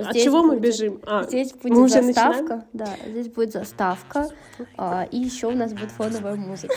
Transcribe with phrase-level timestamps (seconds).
[0.00, 1.00] От здесь чего мы будет- бежим?
[1.06, 2.64] А, Здесь мы будет уже заставка, начинаем?
[2.72, 4.28] да, здесь будет заставка,
[4.76, 6.74] а, и еще у нас будет фоновая музыка.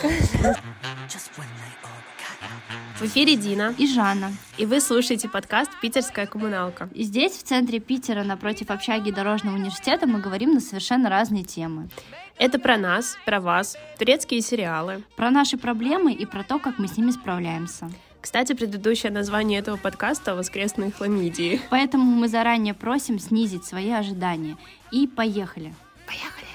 [2.96, 4.30] В эфире Дина, И Жанна.
[4.56, 6.88] и вы слушаете подкаст «Питерская коммуналка».
[6.94, 11.88] И здесь, в центре Питера, напротив общаги Дорожного университета, мы говорим на совершенно разные темы.
[12.38, 15.02] Это про нас, про вас, турецкие сериалы.
[15.16, 17.90] Про наши проблемы и про то, как мы с ними справляемся.
[18.24, 21.60] Кстати, предыдущее название этого подкаста «Воскресные хламидии».
[21.68, 24.56] Поэтому мы заранее просим снизить свои ожидания.
[24.90, 25.74] И поехали.
[26.06, 26.46] Поехали!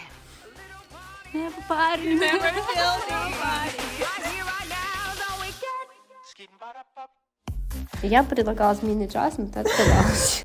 [8.02, 10.44] Я предлагала змеиный джаз, но ты отказалась.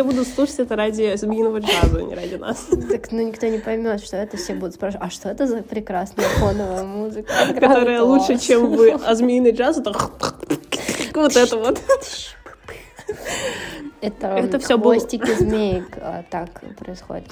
[0.00, 2.68] Я буду слушать это ради змеиного джаза, а не ради нас.
[2.88, 6.24] Так, ну никто не поймет, что это все будут спрашивать, а что это за прекрасная
[6.38, 7.30] фоновая музыка?
[7.52, 8.92] Которая лучше, чем вы.
[8.92, 9.92] А змеиный джаз это
[11.12, 11.82] вот это вот.
[14.00, 16.48] Это, Это было- хвостики змеек а, так
[16.78, 17.26] происходит.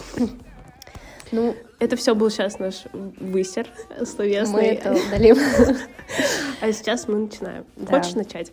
[1.33, 3.67] Ну, Это все был сейчас наш высер
[3.99, 4.67] мы словесный.
[4.67, 5.39] это удалим.
[6.61, 7.65] А сейчас мы начинаем.
[7.77, 7.97] Да.
[7.97, 8.53] Хочешь начать?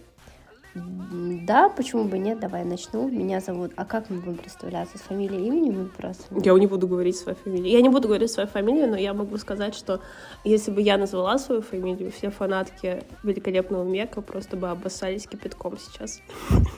[0.76, 3.08] Да, почему бы нет, давай начну.
[3.08, 3.72] Меня зовут...
[3.78, 4.98] А как мы будем представляться?
[4.98, 6.26] С фамилией, именем или просто?
[6.44, 7.72] Я не буду говорить свою фамилию.
[7.72, 10.02] Я не буду говорить свою фамилию, но я могу сказать, что
[10.44, 16.20] если бы я назвала свою фамилию, все фанатки великолепного Мека просто бы обоссались кипятком сейчас.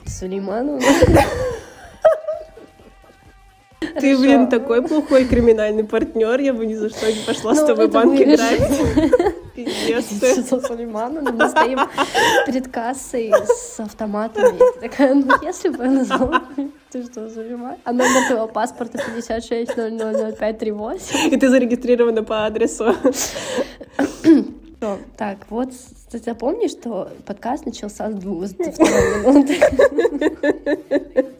[0.06, 0.80] Сулейманова?
[4.00, 7.66] Ты, блин, такой плохой криминальный партнер, я бы ни за что не пошла с Ну,
[7.66, 8.70] тобой банк играть.
[9.54, 11.32] Пиздец Сулейманова?
[11.32, 11.80] Мы стоим
[12.46, 14.58] перед кассой с автоматами.
[14.80, 16.42] Такая, ну, если бы я назвала...
[16.90, 17.76] Ты что, Сулейман?
[17.84, 21.32] А номер твоего паспорта 56 000538.
[21.32, 22.94] И ты зарегистрирована по адресу.
[24.78, 24.98] Что?
[25.16, 25.70] Так, вот,
[26.10, 29.58] ты запомни, что подкаст начался с двух, с второй минуты.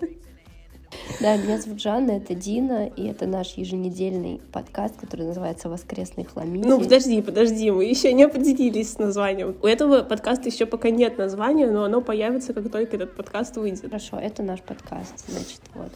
[1.21, 6.69] Да, меня зовут Жанна, это Дина, и это наш еженедельный подкаст, который называется «Воскресный хламидий».
[6.69, 9.57] Ну, подожди, подожди, мы еще не определились с названием.
[9.61, 13.81] У этого подкаста еще пока нет названия, но оно появится, как только этот подкаст выйдет.
[13.81, 15.91] Хорошо, это наш подкаст, значит, вот.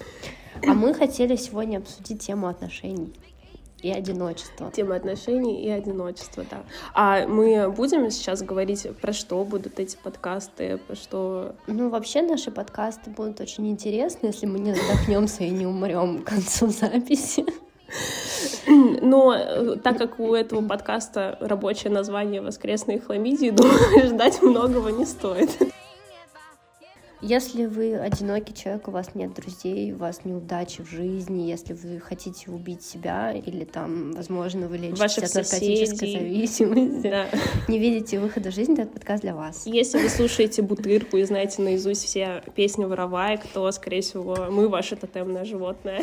[0.66, 3.12] А мы хотели сегодня обсудить тему отношений
[3.82, 4.70] и одиночества.
[4.72, 6.62] Тема отношений и одиночества, да.
[6.94, 11.54] А мы будем сейчас говорить, про что будут эти подкасты, про что...
[11.66, 16.28] Ну, вообще наши подкасты будут очень интересны, если мы не задохнемся и не умрем к
[16.28, 17.44] концу записи.
[18.66, 25.04] Но э, так как у этого подкаста рабочее название «Воскресные хламидии», думаю, ждать многого не
[25.04, 25.50] стоит.
[27.24, 32.00] Если вы одинокий человек, у вас нет друзей, у вас неудачи в жизни, если вы
[32.00, 37.26] хотите убить себя или там, возможно, вы лечитесь Ваших от наркотической зависимости, Да.
[37.68, 39.66] не видите выхода в жизнь, то этот подкаст для вас.
[39.66, 44.96] Если вы слушаете «Бутырку» и знаете наизусть все песни «Вороваек», то, скорее всего, мы ваше
[44.96, 46.02] тотемное животное.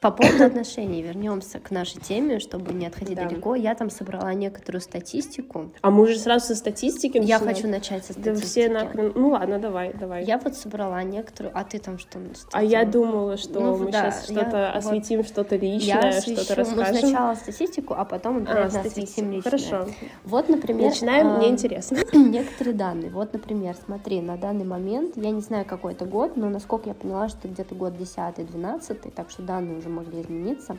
[0.00, 3.24] По поводу отношений вернемся к нашей теме, чтобы не отходить Да.
[3.28, 3.56] далеко.
[3.56, 5.72] Я там собрала некоторую статистику.
[5.80, 7.46] А мы уже сразу со статистики Я начинаем?
[7.56, 8.46] хочу начать со Да статистики.
[8.46, 9.12] все нахрен...
[9.16, 10.24] Ну ладно, давай, давай.
[10.24, 12.20] Я вот собрала некоторую, а ты там что?
[12.52, 16.08] А я думала, что Ну, мы да, сейчас я что-то вот- осветим, что-то я личное,
[16.10, 16.94] освещу, что-то расскажем.
[16.96, 19.02] сначала статистику, а потом А, обязательно статистику.
[19.02, 19.50] осветим личное.
[19.50, 19.90] Хорошо.
[20.24, 20.90] Вот, например...
[20.90, 21.98] Начинаем, а, мне интересно.
[22.12, 23.10] Некоторые данные.
[23.10, 26.94] Вот, например, смотри, на данный момент, я не знаю, какой это год, но насколько я
[26.94, 30.78] поняла, что где-то год 10-12, так что данные уже могли измениться.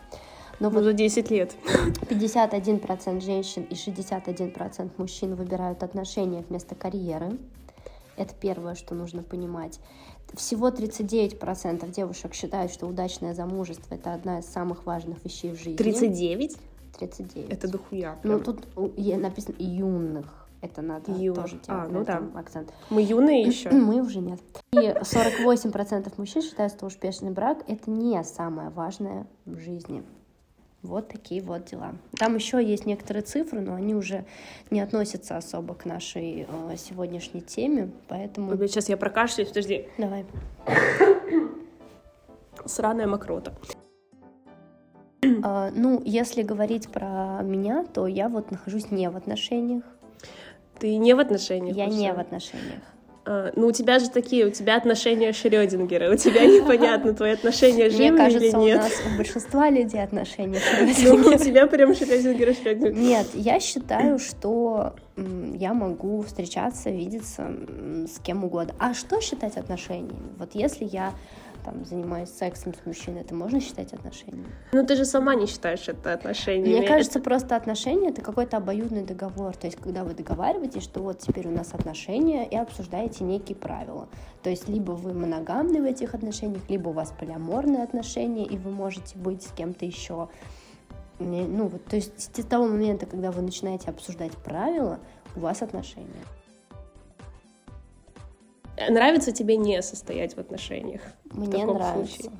[0.59, 1.55] Но Ну, вот за 10 лет.
[2.09, 7.37] 51% женщин и 61% мужчин выбирают отношения вместо карьеры.
[8.17, 9.79] Это первое, что нужно понимать.
[10.33, 15.77] Всего 39% девушек считают, что удачное замужество это одна из самых важных вещей в жизни.
[15.77, 16.57] 39?
[16.99, 17.49] 39.
[17.51, 18.17] Это дохуя.
[18.23, 18.43] Ну, прям.
[18.43, 20.38] тут у- е- написано юных.
[20.61, 21.43] Это надо Юных.
[21.43, 22.21] тоже делать А, ну да.
[22.35, 22.73] акцент.
[22.89, 23.69] Мы юные еще.
[23.71, 24.39] Мы уже нет.
[24.71, 30.03] И 48% мужчин считают, что успешный брак— это не самое важное в жизни.
[30.81, 31.93] Вот такие вот дела.
[32.17, 34.25] Там еще есть некоторые цифры, но они уже
[34.71, 38.55] не относятся особо к нашей э, сегодняшней теме, поэтому...
[38.67, 39.87] Сейчас я прокашляюсь, подожди.
[39.97, 40.25] Давай.
[42.65, 43.53] Сраная мокрота.
[45.43, 49.83] А, ну, если говорить про меня, то я вот нахожусь не в отношениях.
[50.79, 51.75] Ты не в отношениях?
[51.75, 51.97] Я уже?
[51.97, 52.81] не в отношениях.
[53.25, 57.85] А, ну, у тебя же такие, у тебя отношения Шрёдингера, у тебя непонятно, твои отношения
[57.85, 58.77] Мне живы или кажется, у нет.
[58.77, 60.59] нас у большинства людей отношения
[61.03, 62.93] Ну, у тебя прям Шрёдингер, Шрёдингер.
[62.93, 67.51] Нет, я считаю, что я могу встречаться, видеться
[68.07, 68.73] с кем угодно.
[68.79, 70.33] А что считать отношениями?
[70.37, 71.11] Вот если я
[71.63, 74.47] там, занимаюсь сексом с мужчиной, это можно считать отношениями?
[74.71, 76.79] Ну, ты же сама не считаешь это отношениями.
[76.79, 79.55] Мне кажется, просто отношения— это какой-то обоюдный договор.
[79.55, 84.07] То есть, когда вы договариваетесь, что вот теперь у нас отношения, и обсуждаете некие правила.
[84.43, 88.71] То есть, либо вы моногамны в этих отношениях, либо у вас полиаморные отношения, и вы
[88.71, 90.29] можете быть с кем-то еще.
[91.19, 94.99] Ну, вот, то есть, с того момента, когда вы начинаете обсуждать правила,
[95.35, 96.07] у вас отношения.
[98.89, 101.01] Нравится тебе не состоять в отношениях?
[101.31, 102.15] Мне в нравится.
[102.15, 102.31] Случае?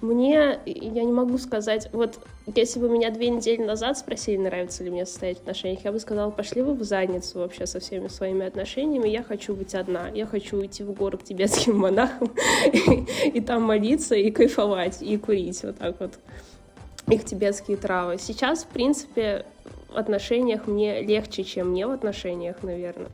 [0.00, 2.18] Мне, я не могу сказать, вот
[2.54, 5.98] если бы меня две недели назад спросили, нравится ли мне состоять в отношениях, я бы
[5.98, 10.26] сказала, пошли вы в задницу вообще со всеми своими отношениями, я хочу быть одна, я
[10.26, 12.30] хочу уйти в горы к тибетским монахам
[13.24, 16.18] и там молиться, и кайфовать, и курить вот так вот
[17.08, 18.18] их тибетские травы.
[18.18, 19.46] Сейчас, в принципе,
[19.88, 23.10] в отношениях мне легче, чем не в отношениях, наверное.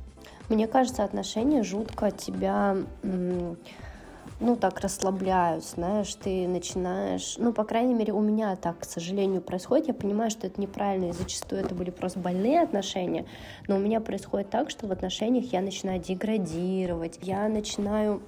[0.50, 8.12] Мне кажется, отношения жутко тебя, ну, так расслабляют, знаешь, ты начинаешь, ну, по крайней мере,
[8.12, 11.90] у меня так, к сожалению, происходит, я понимаю, что это неправильно, и зачастую это были
[11.90, 13.26] просто больные отношения,
[13.68, 18.20] но у меня происходит так, что в отношениях я начинаю деградировать, я начинаю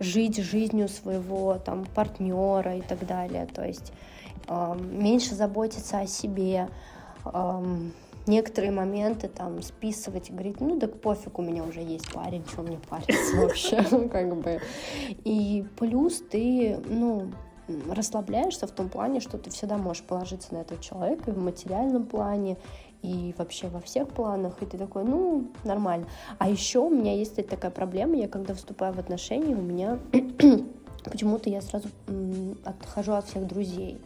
[0.00, 3.92] жить жизнью своего там партнера и так далее, то есть
[4.48, 6.70] э, меньше заботиться о себе,
[7.26, 7.62] э,
[8.26, 12.62] некоторые моменты там списывать и говорить, ну так пофиг, у меня уже есть парень, что
[12.62, 13.82] мне париться вообще,
[14.12, 14.60] как бы.
[15.24, 17.30] И плюс ты, ну,
[17.90, 22.06] расслабляешься в том плане, что ты всегда можешь положиться на этого человека и в материальном
[22.06, 22.56] плане,
[23.02, 26.06] и вообще во всех планах, и ты такой, ну, нормально.
[26.38, 29.98] А еще у меня есть такая проблема, я когда вступаю в отношения, у меня
[31.04, 31.88] почему-то я сразу
[32.64, 33.98] отхожу от всех друзей,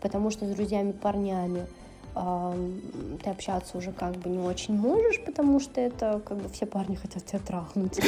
[0.00, 1.66] потому что с друзьями-парнями
[2.14, 6.96] ты общаться уже как бы не очень можешь, потому что это как бы все парни
[6.96, 8.00] хотят тебя трахнуть.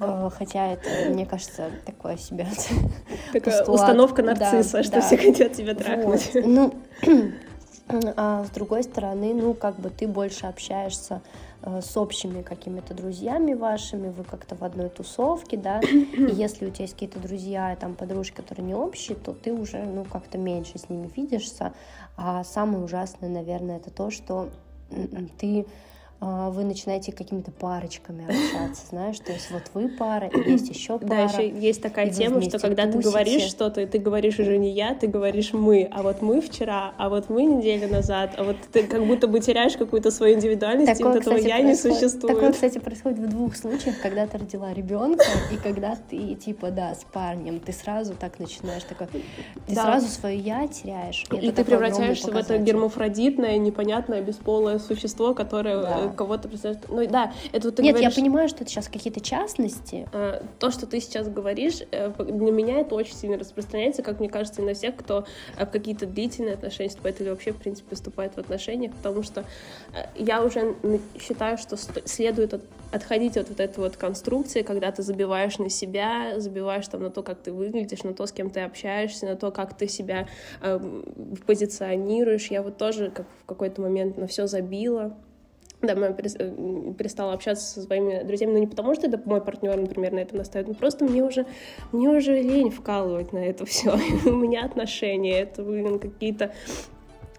[0.00, 2.46] А, хотя это, мне кажется, такое себе.
[3.32, 6.30] Такая установка нарцисса, что все хотят тебя трахнуть.
[6.34, 6.72] Ну,
[8.16, 13.54] а с другой стороны, ну, как бы ты больше общаешься Э, с общими какими-то друзьями
[13.54, 17.94] вашими, вы как-то в одной тусовке, да, и если у тебя есть какие-то друзья, там,
[17.94, 21.72] подружки, которые не общие, то ты уже, ну, как-то меньше с ними видишься,
[22.16, 24.50] а самое ужасное, наверное, это то, что
[25.38, 25.66] ты
[26.22, 31.08] вы начинаете какими-то парочками общаться, знаешь, то есть вот вы пара, и есть еще пара.
[31.08, 33.02] Да, еще есть такая тема, что когда тусите.
[33.02, 36.92] ты говоришь что-то, ты говоришь уже не я, ты говоришь мы, а вот мы вчера,
[36.96, 40.92] а вот мы неделю назад, а вот ты как будто бы теряешь какую-то свою индивидуальность,
[40.92, 42.34] такое, и вот этого кстати, я не существует.
[42.36, 46.94] Такое, кстати, происходит в двух случаях, когда ты родила ребенка, и когда ты, типа, да,
[46.94, 49.08] с парнем, ты сразу так начинаешь, такой,
[49.66, 49.82] ты да.
[49.82, 51.24] сразу свое я теряешь.
[51.32, 56.84] И, и ты превращаешься в это гермафродитное, непонятное, бесполое существо, которое да э, кого-то представляешь.
[56.88, 58.14] Ну да, это вот ты Нет, говоришь...
[58.14, 60.08] я понимаю, что это сейчас какие-то частности.
[60.12, 64.28] А, то, что ты сейчас говоришь, э, для меня это очень сильно распространяется, как мне
[64.28, 65.24] кажется, и на всех, кто
[65.56, 69.44] э, в какие-то длительные отношения вступает или вообще, в принципе, вступает в отношениях, потому что
[69.94, 70.76] э, я уже
[71.20, 72.62] считаю, что следует от,
[72.92, 77.22] отходить от вот этой вот конструкции, когда ты забиваешь на себя, забиваешь там на то,
[77.22, 80.28] как ты выглядишь, на то, с кем ты общаешься, на то, как ты себя
[80.60, 80.80] э,
[81.46, 82.48] позиционируешь.
[82.48, 85.16] Я вот тоже как в какой-то момент на все забила,
[85.82, 90.12] да, я перестала общаться со своими друзьями, но не потому, что это мой партнер, например,
[90.12, 91.46] на этом настаивает, но просто мне уже,
[91.90, 93.94] мне уже лень вкалывать на это все.
[94.24, 96.52] У меня отношения, это, блин, какие-то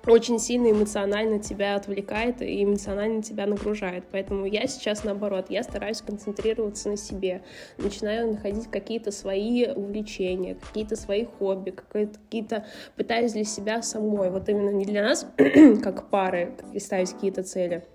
[0.06, 4.04] очень сильно эмоционально тебя отвлекает и эмоционально тебя нагружает.
[4.12, 7.42] Поэтому я сейчас наоборот, я стараюсь концентрироваться на себе,
[7.78, 12.66] начинаю находить какие-то свои увлечения, какие-то свои хобби, какие-то
[12.98, 15.26] пытаюсь для себя самой, вот именно не для нас,
[15.82, 17.86] как пары, ставить какие-то цели,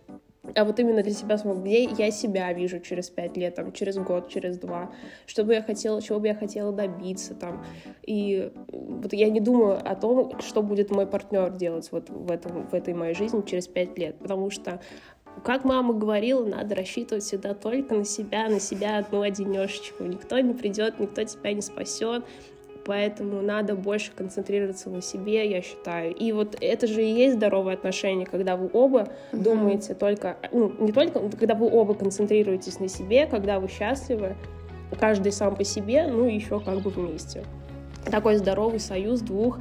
[0.54, 3.96] а вот именно для себя самого, где я себя вижу через пять лет, там, через
[3.98, 4.90] год, через два,
[5.26, 7.64] что бы я хотела, чего бы я хотела добиться, там,
[8.02, 12.66] и вот я не думаю о том, что будет мой партнер делать вот в, этом,
[12.66, 14.80] в этой моей жизни через пять лет, потому что
[15.44, 20.02] как мама говорила, надо рассчитывать всегда только на себя, на себя одну одинешечку.
[20.02, 22.24] Никто не придет, никто тебя не спасет
[22.88, 26.14] поэтому надо больше концентрироваться на себе, я считаю.
[26.14, 29.42] И вот это же и есть здоровые отношения, когда вы оба mm-hmm.
[29.42, 34.36] думаете только, ну, не только, когда вы оба концентрируетесь на себе, когда вы счастливы,
[34.98, 37.44] каждый сам по себе, ну и еще как бы вместе.
[38.10, 39.58] Такой здоровый союз двух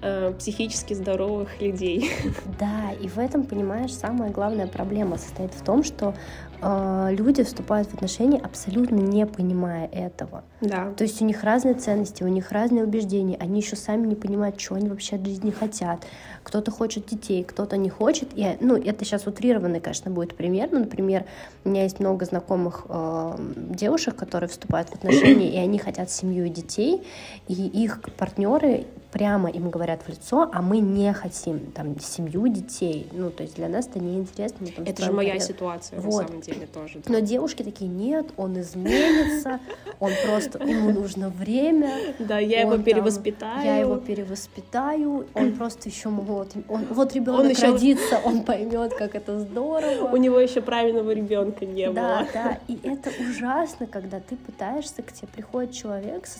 [0.00, 2.10] э, психически здоровых людей.
[2.58, 6.14] Да, и в этом, понимаешь, самая главная проблема состоит в том, что
[6.62, 10.44] люди вступают в отношения абсолютно не понимая этого.
[10.60, 10.92] Да.
[10.96, 14.60] То есть у них разные ценности, у них разные убеждения, они еще сами не понимают,
[14.60, 16.04] что они вообще от жизни хотят.
[16.42, 18.28] Кто-то хочет детей, кто-то не хочет.
[18.34, 20.68] И, ну, это сейчас утрированный, конечно, будет пример.
[20.70, 21.24] Ну, например,
[21.64, 26.46] у меня есть много знакомых э, девушек, которые вступают в отношения, и они хотят семью
[26.46, 27.02] и детей,
[27.48, 33.06] и их партнеры прямо им говорят в лицо, а мы не хотим там семью, детей.
[33.12, 34.66] Ну, то есть для нас это неинтересно.
[34.84, 36.22] Это же моя ситуация, вот.
[36.22, 37.00] на самом деле, тоже.
[37.06, 39.60] Но девушки такие, нет, он изменится,
[40.00, 42.14] он просто, ему нужно время.
[42.18, 43.64] Да, я его перевоспитаю.
[43.64, 49.40] Я его перевоспитаю, он просто еще вот, он, вот ребенок родится, он поймет, как это
[49.40, 50.08] здорово.
[50.12, 51.94] У него еще правильного ребенка не было.
[51.94, 56.38] Да, да, и это ужасно, когда ты пытаешься, к тебе приходит человек со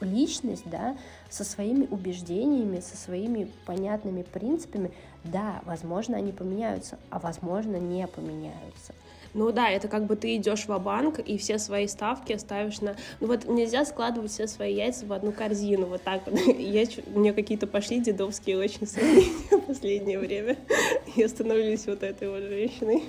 [0.00, 0.96] личность, да,
[1.28, 4.90] со своими убеждениями, со своими понятными принципами,
[5.24, 8.94] да, возможно, они поменяются, а возможно, не поменяются.
[9.32, 12.96] Ну да, это как бы ты идешь в банк и все свои ставки ставишь на...
[13.20, 16.38] Ну вот нельзя складывать все свои яйца в одну корзину, вот так вот.
[16.58, 16.84] Я,
[17.14, 20.56] меня какие-то пошли дедовские очень сомнения в последнее время.
[21.16, 23.04] Я становлюсь вот этой вот женщиной.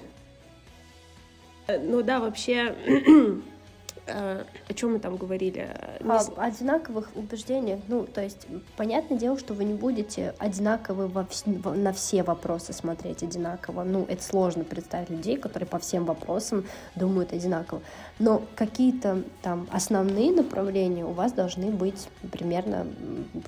[1.67, 3.01] Ну да, вообще Э,
[4.07, 5.69] о чем мы там говорили?
[6.03, 7.79] О одинаковых убеждениях.
[7.87, 12.73] Ну, то есть, понятное дело, что вы не будете одинаковы во вс- на все вопросы
[12.73, 13.83] смотреть одинаково.
[13.83, 16.65] Ну, это сложно представить людей, которые по всем вопросам
[16.95, 17.81] думают одинаково.
[18.19, 22.87] Но какие-то там основные направления у вас должны быть примерно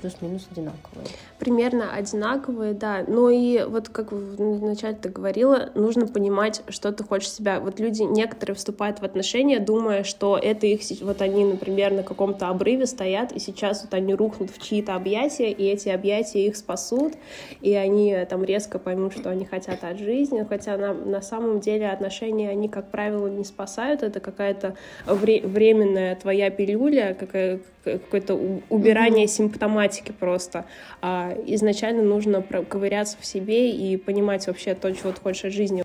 [0.01, 1.07] плюс-минус одинаковые.
[1.39, 3.03] Примерно одинаковые, да.
[3.07, 7.59] Но и вот как вначале ты говорила, нужно понимать, что ты хочешь себя.
[7.59, 12.49] Вот люди некоторые вступают в отношения, думая, что это их, вот они, например, на каком-то
[12.49, 17.13] обрыве стоят, и сейчас вот они рухнут в чьи-то объятия, и эти объятия их спасут,
[17.61, 21.89] и они там резко поймут, что они хотят от жизни, хотя на, на самом деле
[21.89, 28.35] отношения они, как правило, не спасают, это какая-то вре временная твоя пилюля, какая какое-то
[28.69, 29.29] убирание mm-hmm.
[29.29, 30.65] симптоматики просто.
[31.01, 35.83] А изначально нужно ковыряться в себе и понимать вообще то, чего ты хочешь от жизни.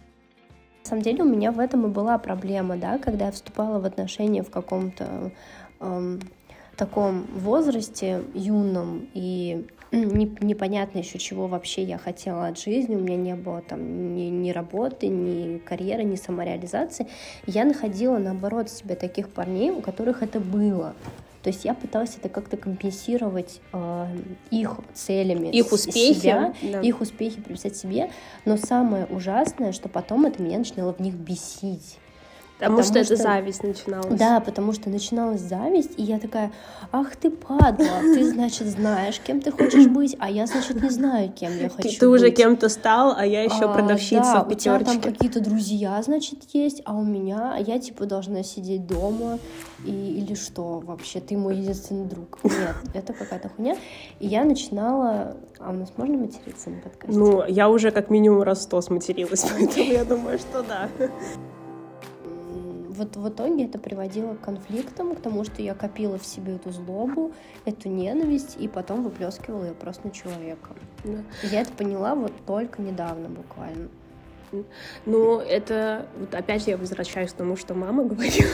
[0.89, 4.43] Самом деле у меня в этом и была проблема, да, когда я вступала в отношения
[4.43, 5.33] в каком-то
[5.81, 6.19] эм,
[6.77, 13.17] таком возрасте юном и не, непонятно еще чего вообще я хотела от жизни, у меня
[13.17, 17.07] не было там ни, ни работы, ни карьеры, ни самореализации.
[17.45, 20.95] Я находила, наоборот, себе таких парней, у которых это было.
[21.43, 24.07] То есть я пыталась это как-то компенсировать э,
[24.51, 26.81] их целями, их успехи, себя, да.
[26.81, 28.11] их успехи приписать себе.
[28.45, 31.99] Но самое ужасное, что потом это меня начинало в них бесить.
[32.59, 34.19] Потому, потому что, что это зависть начиналась.
[34.19, 36.51] Да, потому что начиналась зависть, и я такая,
[36.91, 41.33] ах ты падла, ты, значит, знаешь, кем ты хочешь быть, а я, значит, не знаю,
[41.33, 44.91] кем я хочу Ты уже кем-то стал, а я еще а, продавщица да, в пятерочке.
[44.91, 48.89] у тебя там какие-то друзья, значит, есть, а у меня, а я, типа, должна сидеть
[48.89, 49.39] дома,
[49.85, 52.41] и, или что вообще, ты мой единственный друг.
[52.43, 53.77] Нет, это какая-то хуйня.
[54.19, 55.37] И я начинала...
[55.61, 57.17] А у нас можно материться на подкасте?
[57.17, 60.89] Ну, я уже как минимум раз сто сматерилась, поэтому я думаю, что да
[62.99, 66.71] вот в итоге это приводило к конфликтам, к тому, что я копила в себе эту
[66.71, 67.33] злобу,
[67.65, 70.71] эту ненависть, и потом выплескивала ее просто на человека.
[71.05, 71.19] Да.
[71.45, 73.89] Я это поняла вот только недавно буквально.
[75.05, 78.51] Ну, это вот опять я возвращаюсь к тому, что мама говорила.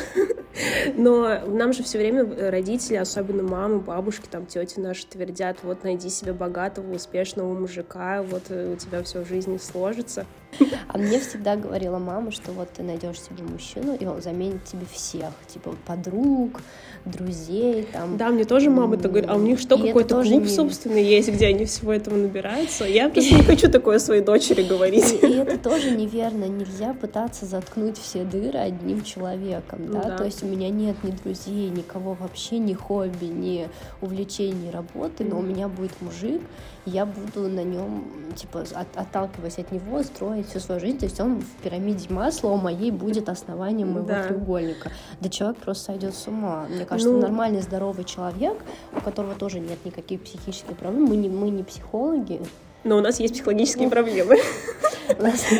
[0.95, 6.09] Но нам же все время родители, особенно мамы, бабушки, там тети наши твердят, вот найди
[6.09, 10.27] себе богатого, успешного мужика, вот э, у тебя все в жизни сложится.
[10.89, 14.87] А мне всегда говорила мама, что вот ты найдешь себе мужчину, и он заменит тебе
[14.93, 16.61] всех, типа подруг,
[17.05, 18.17] друзей, там.
[18.17, 19.29] Да, мне тоже мама это говорит.
[19.29, 22.85] А у них что, какой-то клуб, собственно, есть, где они всего этого набираются?
[22.85, 25.13] Я просто не хочу такое своей дочери говорить.
[25.23, 26.45] И это тоже неверно.
[26.45, 30.17] Нельзя пытаться заткнуть все дыры одним человеком, да?
[30.17, 33.69] То есть у меня нет ни друзей, никого вообще, ни хобби, ни
[34.01, 36.41] увлечений, ни работы, но у меня будет мужик,
[36.87, 38.05] я буду на нем,
[38.37, 40.99] типа, от, отталкиваясь от него, строить всю свою жизнь.
[40.99, 44.25] То есть он в пирамиде масла у моей будет основанием моего да.
[44.25, 44.91] треугольника.
[45.21, 46.67] Да человек просто сойдет с ума.
[46.69, 47.21] Мне кажется, ну...
[47.21, 48.57] нормальный, здоровый человек,
[48.97, 51.05] у которого тоже нет никаких психических проблем.
[51.05, 52.41] Мы не, мы не психологи.
[52.85, 54.37] Но у нас есть психологические ну, проблемы.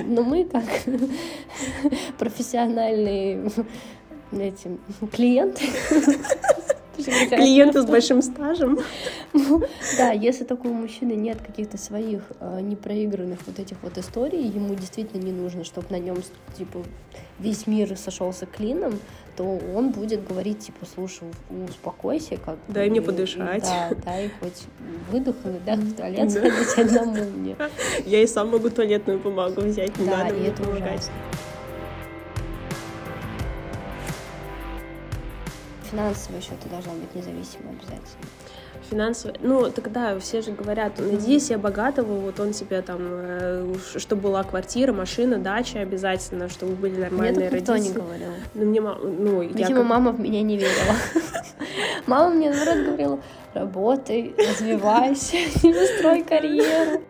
[0.07, 0.65] Но мы как
[2.19, 3.51] профессиональные
[4.33, 4.79] эти,
[5.13, 5.65] клиенты
[6.97, 8.79] Клиенты с большим стажем.
[9.33, 9.63] Ну,
[9.99, 15.23] да, если такого мужчины нет каких-то своих э, непроигранных вот этих вот историй, ему действительно
[15.23, 16.17] не нужно, чтобы на нем
[16.57, 16.81] типа
[17.39, 18.99] весь мир сошелся клином,
[19.37, 21.25] то он будет говорить, типа, слушай,
[21.69, 23.65] успокойся, как Дай мне подышать.
[23.65, 24.63] Да, дай хоть
[25.11, 27.57] выдохнуть, да, в туалет сходить одному мне.
[28.07, 30.63] Я и сам могу туалетную бумагу взять, не надо и это
[35.95, 38.27] финансово еще ты должна быть независимой обязательно
[38.91, 39.35] финансово.
[39.41, 44.43] Ну, тогда все же говорят, найди себе богатого, вот он себе там, э, чтобы была
[44.45, 47.61] квартира, машина, дача обязательно, чтобы были нормальные мне родители.
[47.61, 48.29] никто не говорил.
[48.55, 49.85] Ну, мне, ну, Видимо, я как...
[49.85, 50.95] мама в меня не верила.
[52.07, 53.21] Мама мне, наоборот, говорила,
[53.55, 57.03] работай, развивайся, не строй карьеру.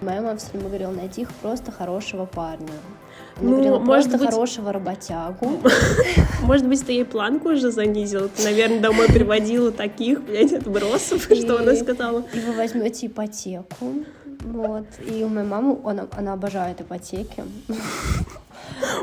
[0.00, 2.72] Моя мама все время говорила, найти просто хорошего парня.
[3.40, 4.20] Она ну, может быть...
[4.20, 5.60] хорошего работягу.
[6.42, 8.28] Может быть, ты ей планку уже занизила?
[8.28, 12.24] Ты, наверное, домой приводила таких, блядь, отбросов, что она сказала.
[12.34, 14.04] И вы возьмете ипотеку.
[14.40, 14.86] Вот.
[15.06, 17.44] И у моей мамы, она, она обожает ипотеки.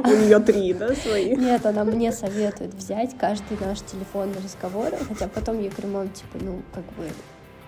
[0.03, 1.35] У нее три, да, свои?
[1.35, 6.37] Нет, она мне советует взять каждый наш телефонный разговор, хотя потом я говорю, мам, типа,
[6.41, 7.09] ну, как бы,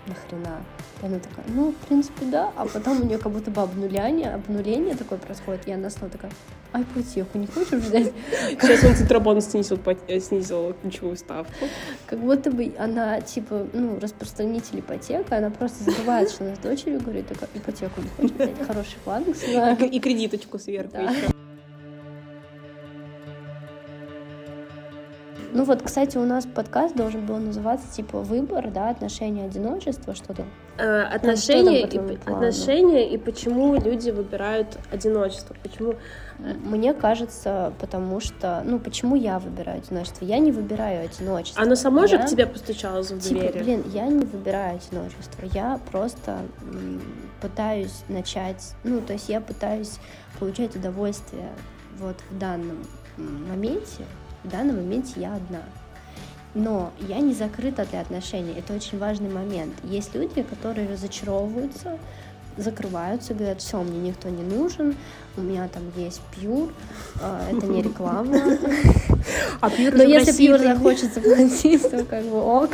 [0.08, 0.62] нахрена?
[1.02, 2.52] И она такая, ну, в принципе, да.
[2.56, 6.32] А потом у нее как будто бы обнуление, обнуление такое происходит, и она снова такая,
[6.72, 8.14] а ипотеку не хочешь взять?
[8.62, 11.66] Сейчас он Центробанк снизил, э, снизил ключевую ставку.
[12.06, 17.02] Как будто бы она, типа, ну, распространитель ипотека, она просто забывает, что она с дочерью
[17.02, 19.28] говорит, такая, ипотеку не хочешь взять, хороший банк.
[19.84, 21.32] И кредиточку сверху еще.
[25.54, 30.46] Ну вот, кстати, у нас подкаст должен был называться типа выбор, да, отношения, одиночество, что-то.
[30.78, 35.96] Э, отношения, и, отношения и почему люди выбирают одиночество, почему?
[36.40, 40.26] Мне кажется, потому что, ну, почему я выбираю одиночество?
[40.26, 41.62] Я не выбираю одиночество.
[41.62, 42.08] Оно само я...
[42.08, 43.64] же к тебе постучалось в типа, дверь?
[43.64, 46.40] блин, я не выбираю одиночество, я просто
[47.42, 50.00] пытаюсь начать, ну, то есть я пытаюсь
[50.40, 51.50] получать удовольствие
[52.00, 52.78] вот в данном
[53.18, 54.06] моменте,
[54.44, 55.62] в данный момент я одна.
[56.54, 58.54] Но я не закрыта для отношений.
[58.58, 59.74] Это очень важный момент.
[59.84, 61.98] Есть люди, которые разочаровываются,
[62.58, 64.96] закрываются, говорят, все, мне никто не нужен,
[65.38, 66.74] у меня там есть пьюр,
[67.22, 68.38] а, это не реклама.
[69.62, 72.72] А пьюр Но если пьюр захочет заплатить, то как бы ок.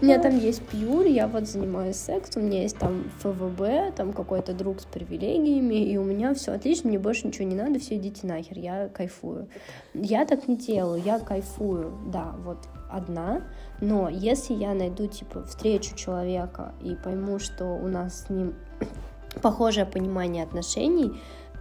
[0.00, 4.12] У меня там есть пьюр, я вот занимаюсь сексом, у меня есть там ФВБ, там
[4.12, 7.96] какой-то друг с привилегиями, и у меня все отлично, мне больше ничего не надо, все
[7.96, 9.48] идите нахер, я кайфую.
[9.94, 12.58] Я так не делаю, я кайфую, да, вот
[12.90, 13.42] одна,
[13.80, 18.54] но если я найду, типа, встречу человека и пойму, что у нас с ним
[19.42, 21.12] похожее понимание отношений,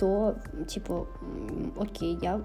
[0.01, 0.35] то,
[0.67, 1.07] типа,
[1.77, 2.41] окей, я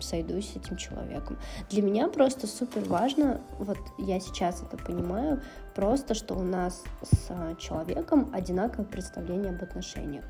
[0.00, 1.38] сойдусь с этим человеком.
[1.68, 5.42] Для меня просто супер важно, вот я сейчас это понимаю,
[5.74, 10.24] просто, что у нас с человеком одинаковое представление об отношениях.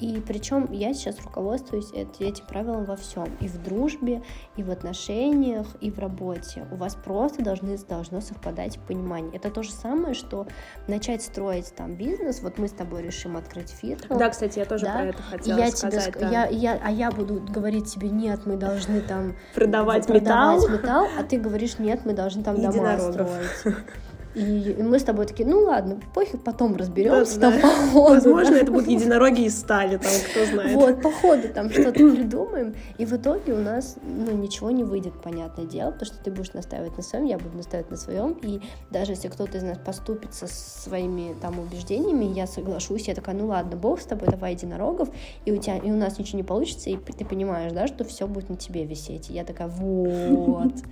[0.00, 3.26] И причем я сейчас руководствуюсь этим правилом во всем.
[3.40, 4.22] И в дружбе,
[4.56, 6.66] и в отношениях, и в работе.
[6.70, 9.36] У вас просто должны, должно совпадать понимание.
[9.36, 10.46] Это то же самое, что
[10.88, 12.40] начать строить там бизнес.
[12.42, 14.18] Вот мы с тобой решим открыть фирму.
[14.18, 14.92] Да, кстати, я тоже да?
[14.92, 16.14] про это хотела я сказать.
[16.14, 16.30] Тебе, да.
[16.30, 20.68] я, я, а я буду говорить тебе, нет, мы должны там продавать, продавать металл.
[20.68, 23.76] металл, а ты говоришь, нет, мы должны там дома строить.
[24.36, 27.40] И мы с тобой такие, ну ладно, пофиг, потом разберемся.
[27.40, 27.68] Да, там, да.
[27.68, 28.58] по ходу, Возможно, да?
[28.58, 30.74] это будут единороги из стали, там, кто знает.
[30.74, 35.14] Вот, по ходу там что-то придумаем, и в итоге у нас ну, ничего не выйдет,
[35.22, 38.60] понятное дело, потому что ты будешь настаивать на своем, я буду настаивать на своем, и
[38.90, 43.78] даже если кто-то из нас поступится своими там убеждениями, я соглашусь, я такая, ну ладно,
[43.78, 45.08] бог с тобой, давай единорогов,
[45.46, 48.26] и у тебя, и у нас ничего не получится, и ты понимаешь, да, что все
[48.26, 49.30] будет на тебе висеть.
[49.30, 50.74] И я такая, вот.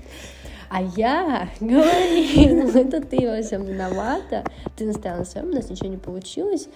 [0.68, 4.44] А я говорила, это ты во всем виновата,
[4.76, 6.68] ты настояла на своем, у нас ничего не получилось,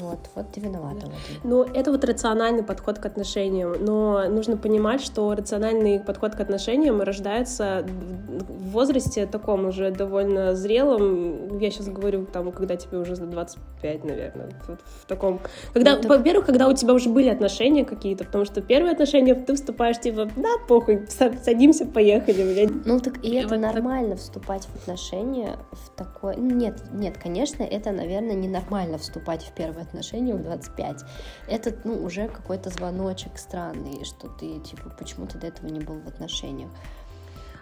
[0.00, 1.06] вот, вот ты виновата.
[1.06, 1.14] Вот.
[1.44, 7.00] Ну, это вот рациональный подход к отношениям, но нужно понимать, что рациональный подход к отношениям
[7.00, 14.04] рождается в возрасте таком уже довольно зрелом, я сейчас говорю, там, когда тебе уже 25,
[14.04, 15.40] наверное, вот в таком,
[15.72, 19.54] когда, ну, во-первых, когда у тебя уже были отношения какие-то, потому что первые отношения ты
[19.54, 21.06] вступаешь, типа, да, похуй,
[21.42, 22.86] садимся, поехали, блядь.
[22.86, 24.20] Ну, так и это вот нормально так...
[24.20, 30.34] вступать в отношения в такое, нет, нет, конечно, это, наверное, ненормально вступать в первые отношения
[30.34, 31.04] в 25.
[31.48, 36.00] Это, ну, уже какой-то звоночек странный, что ты, типа, почему ты до этого не был
[36.00, 36.70] в отношениях.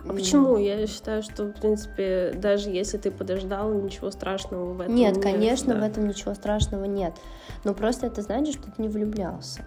[0.09, 0.57] А почему?
[0.57, 5.17] Я считаю, что, в принципе, даже если ты подождал, ничего страшного в этом нет.
[5.17, 5.81] Нет, конечно, да.
[5.81, 7.15] в этом ничего страшного нет.
[7.65, 9.65] Но просто это значит, что ты не влюблялся.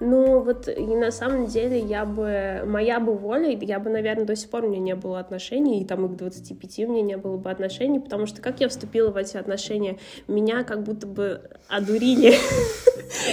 [0.00, 2.62] Ну, вот и на самом деле я бы...
[2.66, 5.84] Моя бы воля, я бы, наверное, до сих пор у меня не было отношений, и
[5.84, 9.10] там и к 25 у меня не было бы отношений, потому что как я вступила
[9.10, 12.34] в эти отношения, меня как будто бы одурили.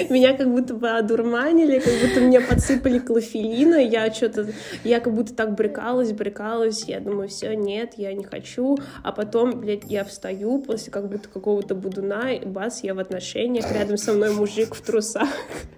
[0.10, 4.48] Меня как будто бы одурманили, как будто мне подсыпали клофелина, я что-то...
[4.84, 9.12] Я как будто так брекалась, брекалась брыкалась, я думаю, все, нет, я не хочу, а
[9.12, 13.98] потом, блядь, я встаю после как будто какого-то будуна, и бас, я в отношениях, рядом
[13.98, 15.30] со мной мужик в трусах,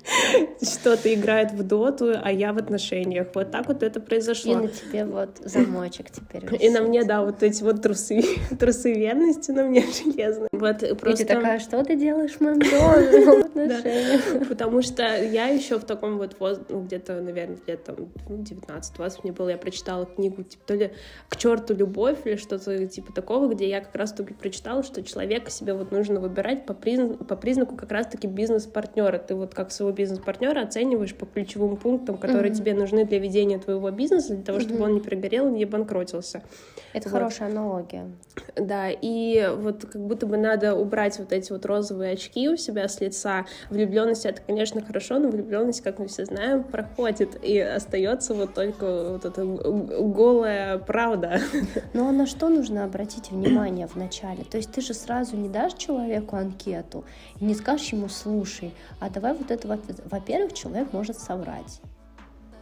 [0.61, 3.27] что-то играет в доту, а я в отношениях.
[3.33, 4.53] Вот так вот это произошло.
[4.53, 6.43] И на тебе вот замочек теперь.
[6.61, 8.23] И на мне, да, вот эти вот трусы,
[8.59, 10.49] трусы верности на мне железные.
[10.51, 11.23] Вот просто...
[11.23, 14.45] И ты такая, что ты делаешь в моем доме?
[14.45, 17.95] Потому что я еще в таком вот возрасте, ну, где-то, наверное, где-то
[18.27, 20.91] 19-20 мне было, я прочитала книгу, типа, то ли
[21.29, 25.73] «К черту любовь» или что-то типа такого, где я как раз-таки прочитала, что человека себе
[25.73, 29.17] вот нужно выбирать по, признаку, по признаку как раз-таки бизнес-партнера.
[29.17, 32.55] Ты вот как своего бизнес-партнера оцениваешь по ключевым пунктам, которые mm-hmm.
[32.55, 34.83] тебе нужны для ведения твоего бизнеса, для того, чтобы mm-hmm.
[34.83, 36.41] он не перегорел и не банкротился.
[36.93, 37.17] Это вот.
[37.17, 38.11] хорошая аналогия.
[38.55, 42.87] Да, и вот как будто бы надо убрать вот эти вот розовые очки у себя
[42.87, 43.45] с лица.
[43.69, 49.11] Влюбленность это, конечно, хорошо, но влюбленность, как мы все знаем, проходит, и остается вот только
[49.11, 49.43] вот эта
[50.21, 51.41] голая правда.
[51.93, 54.43] А на что нужно обратить внимание в начале?
[54.43, 57.05] То есть ты же сразу не дашь человеку анкету
[57.39, 59.67] и не скажешь ему, слушай, а давай вот это,
[60.05, 61.81] во-первых, человек может соврать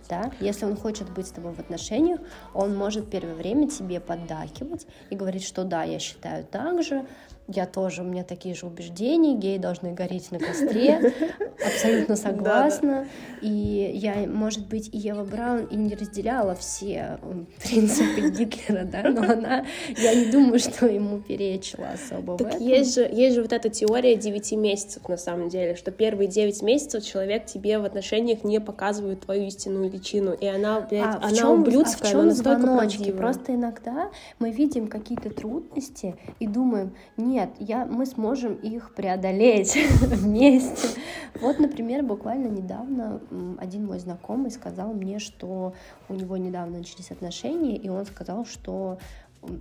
[0.10, 2.20] да, если он хочет быть с тобой в отношениях,
[2.56, 7.06] он может первое время тебе поддакивать и говорить, что да, я считаю так же,
[7.50, 11.14] я тоже, у меня такие же убеждения, геи должны гореть на костре,
[11.66, 13.08] абсолютно согласна.
[13.42, 17.20] И я, может быть, и Ева Браун и не разделяла все
[17.64, 19.66] принципы Гитлера, да, но она,
[19.98, 24.16] я не думаю, что ему перечила особо так Есть же, есть же вот эта теория
[24.16, 29.22] 9 месяцев, на самом деле, что первые 9 месяцев человек тебе в отношениях не показывает
[29.22, 33.18] твою истинную личину, и она, блядь, а она чем, ублюдская, а настолько правдивая.
[33.18, 39.76] Просто иногда мы видим какие-то трудности и думаем, нет, нет, я, мы сможем их преодолеть
[40.02, 41.00] вместе.
[41.40, 43.22] Вот, например, буквально недавно
[43.58, 45.74] один мой знакомый сказал мне, что
[46.10, 48.98] у него недавно начались отношения, и он сказал, что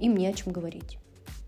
[0.01, 0.99] им не о чем говорить,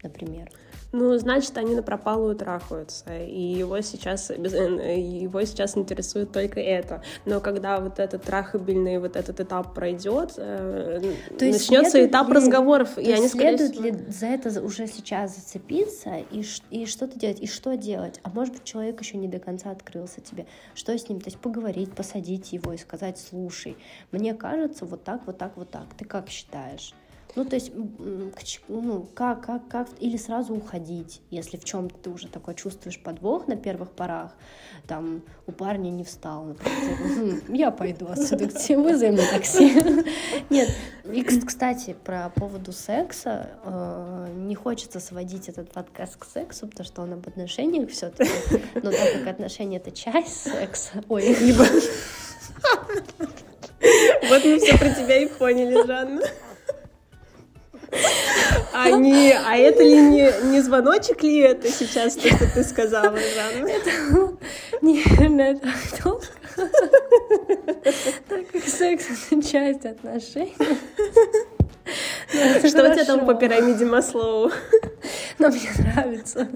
[0.03, 0.51] например
[0.93, 7.03] ну, значит, они на пропалую трахаются, и его сейчас, э, его сейчас интересует только это.
[7.25, 12.95] Но когда вот этот трахабельный вот этот этап пройдет, э, то начнется этап ли, разговоров,
[12.97, 13.85] то и они следует всего...
[13.85, 18.19] ли за это уже сейчас зацепиться и, и что-то делать, и что делать?
[18.25, 20.47] А может быть, человек еще не до конца открылся тебе.
[20.75, 21.21] Что с ним?
[21.21, 23.77] То есть поговорить, посадить его и сказать, слушай,
[24.11, 25.87] мне кажется, вот так, вот так, вот так.
[25.97, 26.95] Ты как считаешь?
[27.37, 27.71] Ну, то есть,
[28.69, 33.47] ну, как, как, как, или сразу уходить, если в чем-то ты уже такой чувствуешь подвох
[33.47, 34.33] на первых порах,
[34.89, 39.81] там, у парня не встал, например, я пойду отсюда, вызови мне такси.
[40.51, 40.71] Нет,
[41.05, 47.03] и, кстати, про поводу секса, э, не хочется сводить этот подкаст к сексу, потому что
[47.03, 48.31] он об отношениях все-таки,
[48.75, 51.65] но так как отношения— это часть секса, ой, либо...
[54.29, 56.21] Вот мы все про тебя и поняли, Жанна.
[58.73, 63.17] А, не, а это ли не, не звоночек ли это сейчас, то, что ты сказала,
[63.17, 63.69] Жанна?
[63.69, 63.91] Это,
[64.81, 66.69] наверное, это актовка.
[68.29, 70.55] Так как секс— это часть отношений.
[72.33, 74.51] Ну, что у тебя там по пирамиде Маслоу?
[75.39, 76.49] Но мне нравится.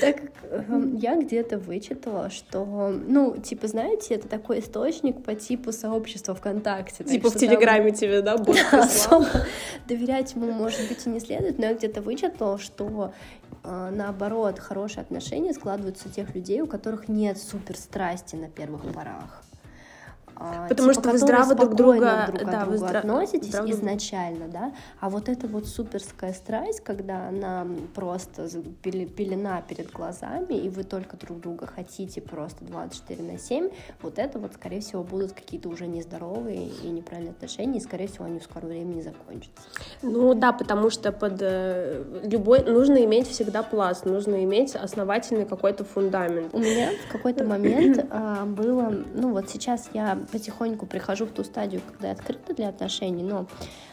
[0.00, 6.34] Так Эм, я где-то вычитала, что, ну, типа, знаете, это такой источник по типу сообщества
[6.34, 7.04] ВКонтакте.
[7.04, 8.36] Типа в Телеграме тебе, да,
[8.72, 9.28] да, особо
[9.86, 13.12] доверять ему, может быть, и не следует, но я где-то вычитала, что
[13.62, 18.82] э, наоборот, хорошие отношения складываются у тех людей, у которых нет супер страсти на первых
[18.92, 19.44] порах.
[20.42, 23.00] А, Потому типа, что вы здраво друг друга, друг да, вы здра...
[23.00, 23.70] относитесь здраво...
[23.72, 28.48] изначально, да, а вот эта вот суперская страсть, когда она просто
[28.82, 33.68] пелена перед глазами, и вы только друг друга хотите просто 24 на 7,
[34.00, 38.24] вот это вот, скорее всего, будут какие-то уже нездоровые и неправильные отношения, и, скорее всего,
[38.24, 39.60] они в скором времени закончатся.
[40.00, 45.84] Ну да, потому что под э, любой нужно иметь всегда пласт, нужно иметь основательный какой-то
[45.84, 46.54] фундамент.
[46.54, 51.44] У меня в какой-то момент а, было, ну вот сейчас я потихоньку прихожу в ту
[51.44, 53.46] стадию, когда я открыта для отношений, но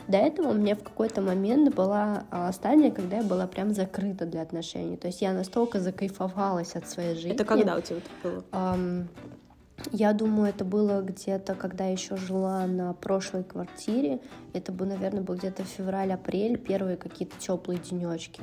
[0.08, 4.26] до этого у меня в какой-то момент была а, стадия, когда я была прям закрыта
[4.26, 4.98] для отношений.
[4.98, 7.32] То есть я настолько закайфовалась от своей жизни.
[7.32, 8.44] Это когда у тебя это было?
[8.52, 9.10] Эм,
[9.92, 14.20] я думаю, это было где-то, когда я еще жила на прошлой квартире.
[14.54, 18.42] Это бы, наверное, был где-то февраль-апрель, первые какие-то теплые денечки.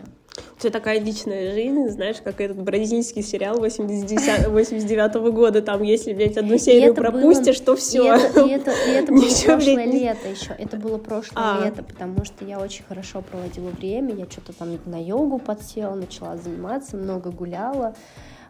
[0.57, 5.83] У тебя такая личная жизнь, знаешь, как этот бразильский сериал 80, 89 -го года, там,
[5.83, 7.67] если, блядь, одну серию пропустишь, было...
[7.67, 8.03] то все.
[8.05, 9.95] И это, и это, и это было прошлое блядь...
[9.95, 11.65] лето еще, это было прошлое а.
[11.65, 16.37] лето, потому что я очень хорошо проводила время, я что-то там на йогу подсела, начала
[16.37, 17.95] заниматься, много гуляла,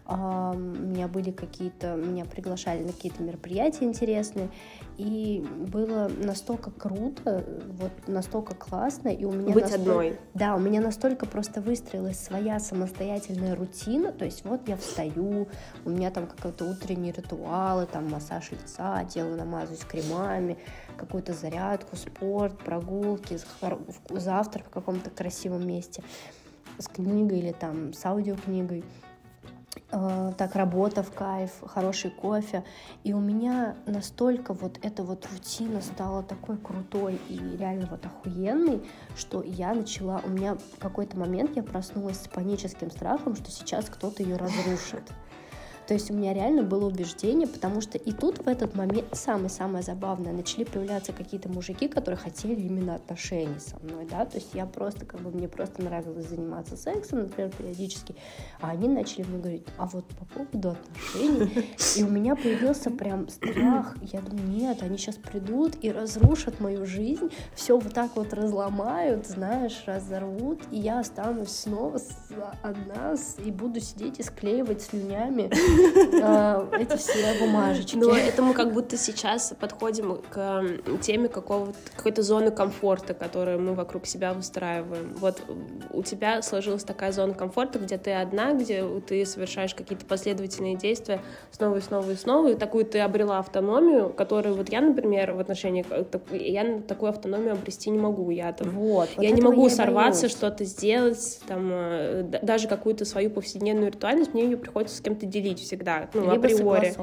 [0.07, 4.51] у меня были какие-то, меня приглашали на какие-то мероприятия интересные,
[4.99, 7.43] и было настолько круто,
[7.79, 10.19] вот настолько классно, и у меня быть настолько, одной.
[10.35, 15.49] Да, у меня настолько просто выстроилась своя самостоятельная рутина, то есть вот я встаю,
[15.87, 20.59] у меня там какие-то утренние ритуалы, там массаж лица, тело намазываюсь кремами,
[20.99, 23.39] какую-то зарядку, спорт, прогулки,
[24.11, 26.03] завтрак в каком-то красивом месте
[26.79, 28.85] с книгой или там с аудиокнигой.
[29.91, 32.65] Э, так работа в кайф, хороший кофе.
[33.05, 38.83] И у меня настолько вот эта вот рутина стала такой крутой и реально вот охуенной,
[39.17, 43.87] что я начала, у меня в какой-то момент я проснулась с паническим страхом, что сейчас
[43.87, 45.03] кто-то ее разрушит.
[45.87, 49.83] То есть у меня реально было убеждение, потому что и тут в этот момент самое-самое
[49.83, 54.65] забавное, начали появляться какие-то мужики, которые хотели именно отношений со мной, да, то есть я
[54.67, 58.15] просто, как бы, мне просто нравилось заниматься сексом, например, периодически,
[58.61, 63.29] а они начали мне говорить, а вот по поводу отношений, и у меня появился прям
[63.29, 68.33] страх, я думаю, нет, они сейчас придут и разрушат мою жизнь, все вот так вот
[68.33, 72.01] разломают, знаешь, разорвут, и я останусь снова
[72.63, 77.97] одна и буду сидеть и склеивать слюнями эти все бумажечки.
[77.97, 80.65] Но это мы как будто сейчас подходим к
[81.03, 85.15] теме какой-то зоны комфорта, которую мы вокруг себя выстраиваем.
[85.17, 85.41] Вот
[85.93, 91.21] у тебя сложилась такая зона комфорта, где ты одна, где ты совершаешь какие-то последовательные действия
[91.51, 95.41] снова и снова и снова, и такую ты обрела автономию, которую вот я, например, в
[95.41, 95.85] отношении
[96.33, 98.31] я такую автономию обрести не могу.
[98.31, 103.91] Я там, вот, я не могу сорваться, что-то сделать, там э, даже какую-то свою повседневную
[103.93, 106.95] ритуальность, мне ее приходится с кем-то делить всегда, ну, Либо априори.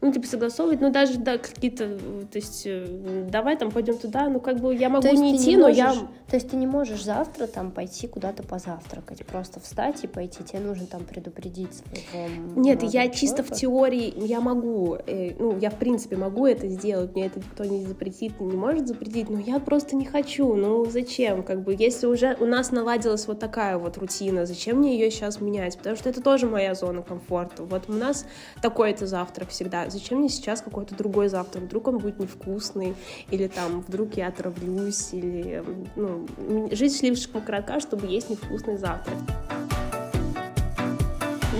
[0.00, 1.98] Ну, типа согласовывать, ну, даже, да, какие-то,
[2.30, 5.56] то есть, э, давай там пойдем туда, ну, как бы я могу не идти, не
[5.56, 5.92] но можешь, я...
[6.28, 10.60] То есть ты не можешь завтра там пойти куда-то позавтракать, просто встать и пойти, тебе
[10.60, 13.16] нужно там предупредить своего Нет, я человека.
[13.16, 17.40] чисто в теории, я могу, э, ну, я в принципе могу это сделать, мне это
[17.40, 21.74] никто не запретит, не может запретить, но я просто не хочу, ну, зачем, как бы,
[21.78, 25.96] если уже у нас наладилась вот такая вот рутина, зачем мне ее сейчас менять, потому
[25.96, 28.26] что это тоже моя зона комфорта, вот нас
[28.62, 29.88] такой-то завтрак всегда.
[29.90, 31.64] Зачем мне сейчас какой-то другой завтрак?
[31.64, 32.94] Вдруг он будет невкусный,
[33.30, 35.62] или там вдруг я отравлюсь, или
[35.96, 36.26] ну,
[36.70, 39.16] жизнь слишком коротка, чтобы есть невкусный завтрак.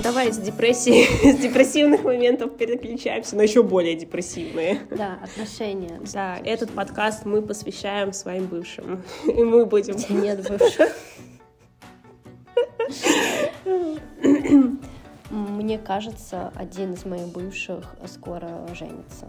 [0.02, 4.80] Давай с депрессии, с депрессивных моментов переключаемся на еще более депрессивные.
[4.90, 6.00] Да, отношения.
[6.12, 9.02] Да, этот подкаст мы посвящаем своим бывшим.
[9.26, 9.96] И мы будем...
[10.22, 10.96] Нет бывших.
[15.30, 19.28] Мне кажется, один из моих бывших скоро женится.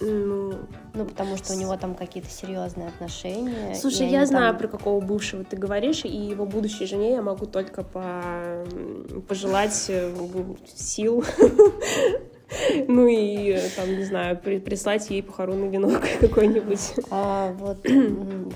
[0.00, 0.54] Ну,
[0.92, 3.74] ну, потому что у него там какие-то серьезные отношения.
[3.74, 4.58] Слушай, я знаю, там...
[4.58, 8.64] про какого бывшего ты говоришь, и его будущей жене я могу только по...
[9.28, 10.14] пожелать э,
[10.74, 11.24] сил.
[12.86, 16.94] Ну и, там, не знаю, прислать ей похоронный венок какой-нибудь.
[17.10, 17.84] А вот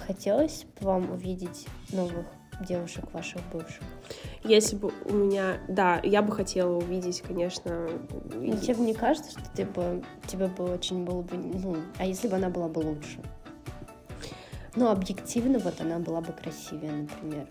[0.06, 2.26] хотелось бы вам увидеть новых
[2.60, 3.82] девушек ваших бывших?
[4.44, 5.58] Если бы у меня...
[5.68, 7.88] Да, я бы хотела увидеть, конечно...
[8.34, 10.02] Но тебе не кажется, что ты бы...
[10.26, 11.36] тебе бы очень было бы...
[11.36, 13.20] Ну, а если бы она была бы лучше?
[14.76, 17.46] Ну, объективно вот она была бы красивее, например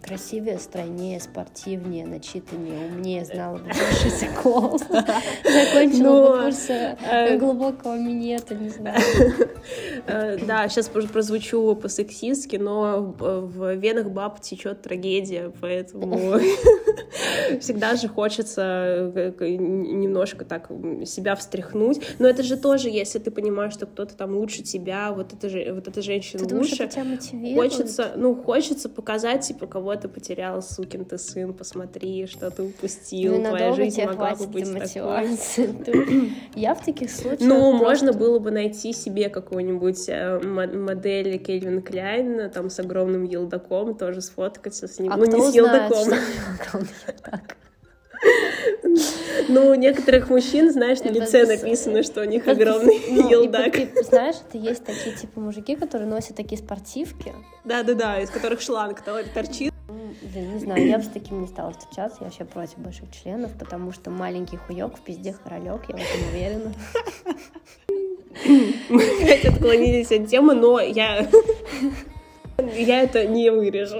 [0.00, 4.82] красивее, стройнее, спортивнее, начитаннее, умнее, знала бы больше языков.
[4.90, 9.00] Закончила бы курс э, глубокого минета, не знаю.
[10.06, 16.38] Э, да, сейчас прозвучу по-сексистски, но в венах баб течет трагедия, поэтому
[17.60, 20.68] всегда же хочется э, немножко так
[21.06, 22.00] себя встряхнуть.
[22.18, 25.88] Но это же тоже, если ты понимаешь, что кто-то там лучше тебя, вот эта вот
[25.88, 26.88] эта женщина лучше.
[27.54, 32.62] Хочется, ну, хочется показать, типа, кого кого ты потерял, сукин ты сын, посмотри, что ты
[32.62, 35.38] упустил, ну, твоя жизнь могла бы быть такой.
[36.54, 42.50] Я в таких случаях Ну, можно было бы найти себе какую-нибудь э, модель Кельвин Кляйн,
[42.50, 45.12] там, с огромным елдаком, тоже сфоткаться с ним.
[45.12, 46.08] А ну, не с елдаком.
[49.48, 53.74] Ну, у некоторых мужчин, знаешь, на лице написано, что у них огромный ну, елдак.
[54.02, 57.34] Знаешь, это есть такие типа мужики, которые носят такие спортивки.
[57.64, 59.73] Да-да-да, из которых шланг торчит.
[60.22, 63.52] Блин, не знаю, я бы с таким не стала встречаться, я вообще против больших членов,
[63.58, 66.72] потому что маленький хуёк в пизде королек, я в этом уверена.
[68.88, 71.28] Мы опять отклонились от темы, но я...
[72.76, 73.98] Я это не вырежу.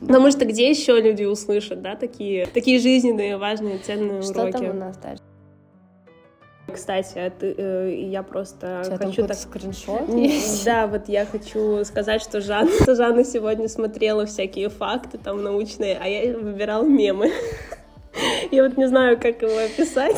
[0.00, 4.56] Потому что где еще люди услышат, да, такие, такие жизненные, важные, ценные что уроки?
[4.56, 5.22] Что там у нас дальше?
[6.70, 10.02] Кстати, это, э, я просто Тебя хочу так скриншот
[10.64, 16.36] Да, вот я хочу сказать, что Жанна, сегодня смотрела всякие факты там научные, а я
[16.36, 17.30] выбирала мемы.
[18.50, 20.16] Я вот не знаю, как его описать.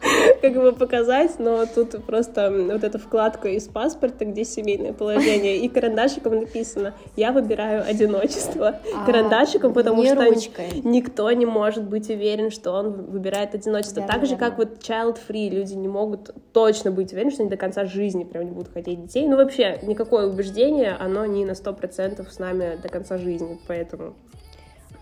[0.40, 5.68] как его показать, но тут просто вот эта вкладка из паспорта, где семейное положение, и
[5.68, 8.80] карандашиком написано «Я выбираю одиночество».
[8.94, 10.68] А, карандашиком, потому что ручкой.
[10.84, 14.06] никто не может быть уверен, что он выбирает одиночество.
[14.06, 17.84] так же, как вот child-free, люди не могут точно быть уверены, что они до конца
[17.84, 19.26] жизни прям не будут хотеть детей.
[19.28, 24.14] Ну, вообще, никакое убеждение, оно не на сто процентов с нами до конца жизни, поэтому...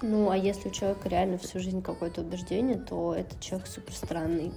[0.00, 4.52] Ну, а если у человека реально всю жизнь какое-то убеждение, то этот человек супер странный.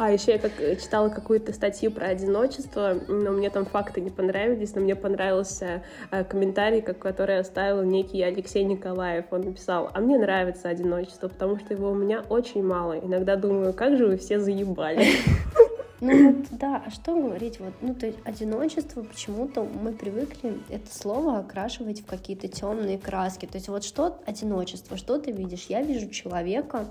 [0.00, 4.08] А еще я как э, читала какую-то статью про одиночество, но мне там факты не
[4.08, 9.26] понравились, но мне понравился э, комментарий, который оставил некий Алексей Николаев.
[9.30, 12.98] Он написал, а мне нравится одиночество, потому что его у меня очень мало.
[12.98, 15.04] Иногда думаю, как же вы все заебали.
[16.00, 17.60] Ну вот, да, а что говорить?
[17.60, 23.46] Вот, ну, то есть одиночество почему-то мы привыкли это слово окрашивать в какие-то темные краски.
[23.46, 25.66] То есть вот что одиночество, что ты видишь?
[25.68, 26.86] Я вижу человека,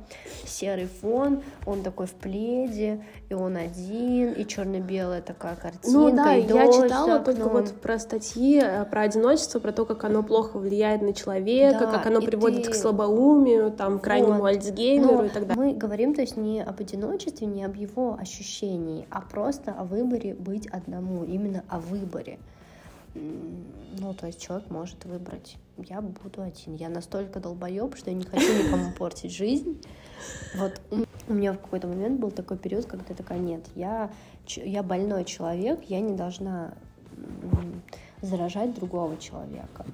[0.46, 5.90] серый фон, он такой в пледе, и он один, и черно-белая такая картинка.
[5.90, 10.04] Ну да, и я читала только вот про статьи, э, про одиночество, про то, как
[10.04, 12.72] оно плохо влияет на человека, да, как оно приводит ты...
[12.72, 14.48] к слабоумию, там, крайнему вот.
[14.48, 15.66] Альцгеймеру Но и так далее.
[15.66, 19.84] Мы говорим, то есть не об одиночестве, не об его ощущении, решении, а просто о
[19.84, 22.40] выборе быть одному, именно о выборе.
[23.16, 26.76] Ну, то есть человек может выбрать, я буду один.
[26.76, 29.82] Я настолько долбоеб, что я не хочу никому портить жизнь.
[30.56, 30.80] Вот
[31.28, 34.12] у меня в какой-то момент был такой период, когда я такая, нет, я,
[34.48, 36.74] я больной человек, я не должна
[38.22, 39.86] заражать другого человека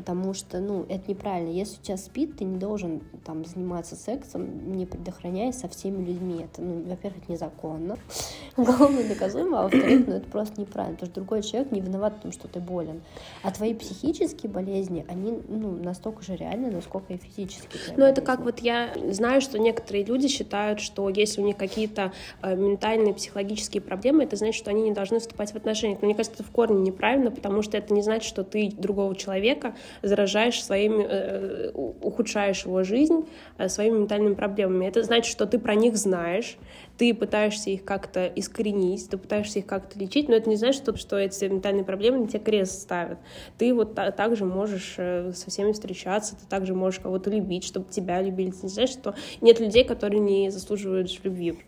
[0.00, 1.50] потому что, ну, это неправильно.
[1.50, 6.42] Если у тебя спит, ты не должен там заниматься сексом, не предохраняясь со всеми людьми.
[6.42, 7.98] Это, ну, во-первых, незаконно,
[8.56, 12.22] уголовно доказуемо, а во-вторых, ну, это просто неправильно, потому что другой человек не виноват в
[12.22, 13.02] том, что ты болен.
[13.42, 17.94] А твои психические болезни, они, ну, настолько же реальны, насколько и физические.
[17.98, 22.12] Ну, это как вот я знаю, что некоторые люди считают, что если у них какие-то
[22.40, 25.98] э, ментальные, психологические проблемы, это значит, что они не должны вступать в отношения.
[26.00, 29.14] Но мне кажется, это в корне неправильно, потому что это не значит, что ты другого
[29.14, 33.26] человека заражаешь своими, э, ухудшаешь его жизнь
[33.58, 34.86] э, своими ментальными проблемами.
[34.86, 36.56] Это значит, что ты про них знаешь,
[36.96, 41.16] ты пытаешься их как-то искоренить, ты пытаешься их как-то лечить, но это не значит, что,
[41.18, 43.18] эти ментальные проблемы на тебя крест ставят.
[43.58, 47.90] Ты вот та- также можешь э, со всеми встречаться, ты также можешь кого-то любить, чтобы
[47.90, 48.50] тебя любили.
[48.50, 51.58] Ты не знаешь, что нет людей, которые не заслуживают любви.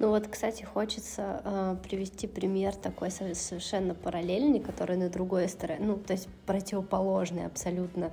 [0.00, 5.96] Ну вот, кстати, хочется э, привести пример такой совершенно параллельный, который на другой стороне, ну,
[5.96, 8.10] то есть противоположный абсолютно.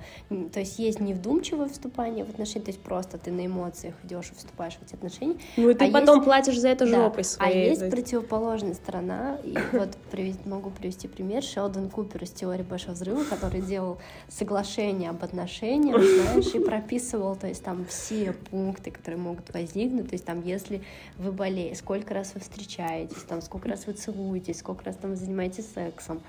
[0.52, 4.34] То есть есть невдумчивое вступание в отношения, то есть просто ты на эмоциях идешь и
[4.34, 5.36] вступаешь в эти отношения.
[5.56, 6.24] Ну и ты а потом есть...
[6.24, 7.66] платишь за это жопой да, своей.
[7.66, 12.94] А есть противоположная сторона, и вот привести, могу привести пример Шелдон Купер из теории Большого
[12.94, 19.20] взрыва, который делал соглашение об отношениях, знаешь, и прописывал, то есть там все пункты, которые
[19.20, 20.82] могут возникнуть, то есть там если
[21.18, 25.16] вы болеете, сколько раз вы встречаетесь, там, сколько раз вы целуетесь, сколько раз там вы
[25.16, 26.22] занимаетесь сексом,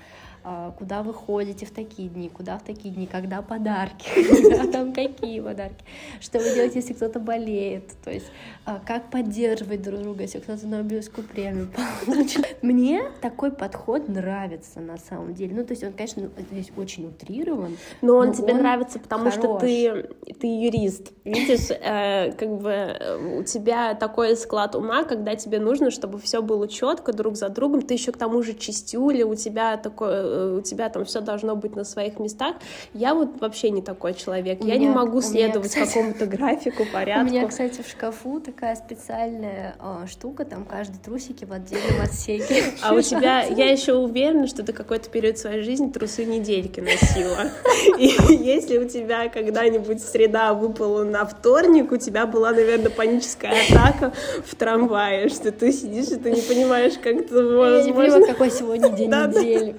[0.46, 4.92] а, куда вы ходите в такие дни, куда в такие дни, когда подарки, когда там
[4.92, 5.82] какие подарки,
[6.20, 8.26] что вы делаете, если кто-то болеет, то есть
[8.66, 11.70] а, как поддерживать друг друга, если кто-то Нобелевскую премию
[12.06, 12.42] получил.
[12.62, 15.54] Мне такой подход нравится на самом деле.
[15.54, 17.78] Ну, то есть он, конечно, здесь очень утрирован.
[18.02, 19.38] Но он но тебе он нравится, потому хорош.
[19.38, 21.12] что ты, ты юрист.
[21.24, 26.42] Видишь, э, как бы э, у тебя такой склад ума, когда тебе нужно, чтобы все
[26.42, 27.82] было четко друг за другом.
[27.82, 31.76] Ты еще к тому же чистюля, у тебя такое у тебя там все должно быть
[31.76, 32.56] на своих местах.
[32.92, 34.62] Я вот вообще не такой человек.
[34.62, 37.26] У я меня, не могу следовать меня, какому-то графику, порядку.
[37.26, 42.64] У меня, кстати, в шкафу такая специальная э, штука, там каждый трусики в отдельном отсеке.
[42.82, 47.50] А у тебя, я еще уверена, что ты какой-то период своей жизни трусы недельки носила.
[47.98, 54.12] И если у тебя когда-нибудь среда выпала на вторник, у тебя была, наверное, паническая атака
[54.44, 57.76] в трамвае, что ты сидишь и ты не понимаешь, как это возможно.
[57.76, 59.76] Я не понимаю, какой сегодня день недели.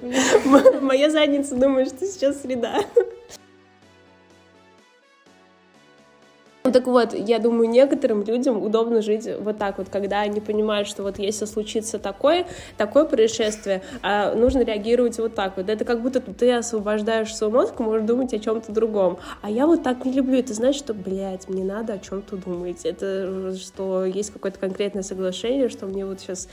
[0.80, 2.80] Моя задница думает, что сейчас среда.
[6.66, 10.88] Ну так вот, я думаю, некоторым людям удобно жить вот так вот, когда они понимают,
[10.88, 12.44] что вот если случится такое,
[12.76, 15.68] такое происшествие, а нужно реагировать вот так вот.
[15.68, 19.18] Это как будто ты освобождаешь свой мозг, можешь думать о чем-то другом.
[19.42, 20.38] А я вот так не люблю.
[20.38, 22.84] Это значит, что, блядь, мне надо о чем-то думать.
[22.84, 26.48] Это что есть какое-то конкретное соглашение, что мне вот сейчас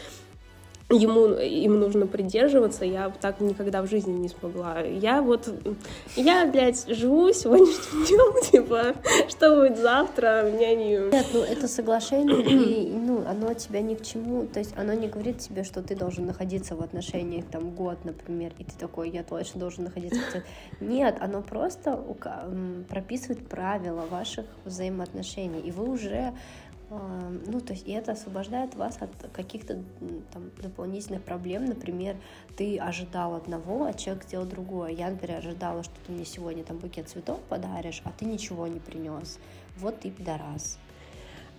[0.90, 4.82] ему им нужно придерживаться, я так никогда в жизни не смогла.
[4.82, 5.50] Я вот,
[6.16, 8.96] я, блядь, живу сегодняшним днем, типа,
[9.30, 11.12] что будет завтра, меня не...
[11.12, 15.08] Нет, ну это соглашение, и, ну, оно тебя ни к чему, то есть оно не
[15.08, 19.24] говорит тебе, что ты должен находиться в отношениях там год, например, и ты такой, я
[19.24, 20.20] точно должен находиться
[20.80, 22.00] Нет, оно просто
[22.90, 26.34] прописывает правила ваших взаимоотношений, и вы уже
[27.46, 29.82] ну, то есть это освобождает вас от каких-то
[30.32, 31.66] там дополнительных проблем.
[31.66, 32.16] Например,
[32.58, 34.92] ты ожидал одного, а человек сделал другое.
[34.92, 38.80] Я, например, ожидала, что ты мне сегодня там букет цветов подаришь, а ты ничего не
[38.80, 39.40] принес.
[39.78, 40.78] Вот ты пидорас.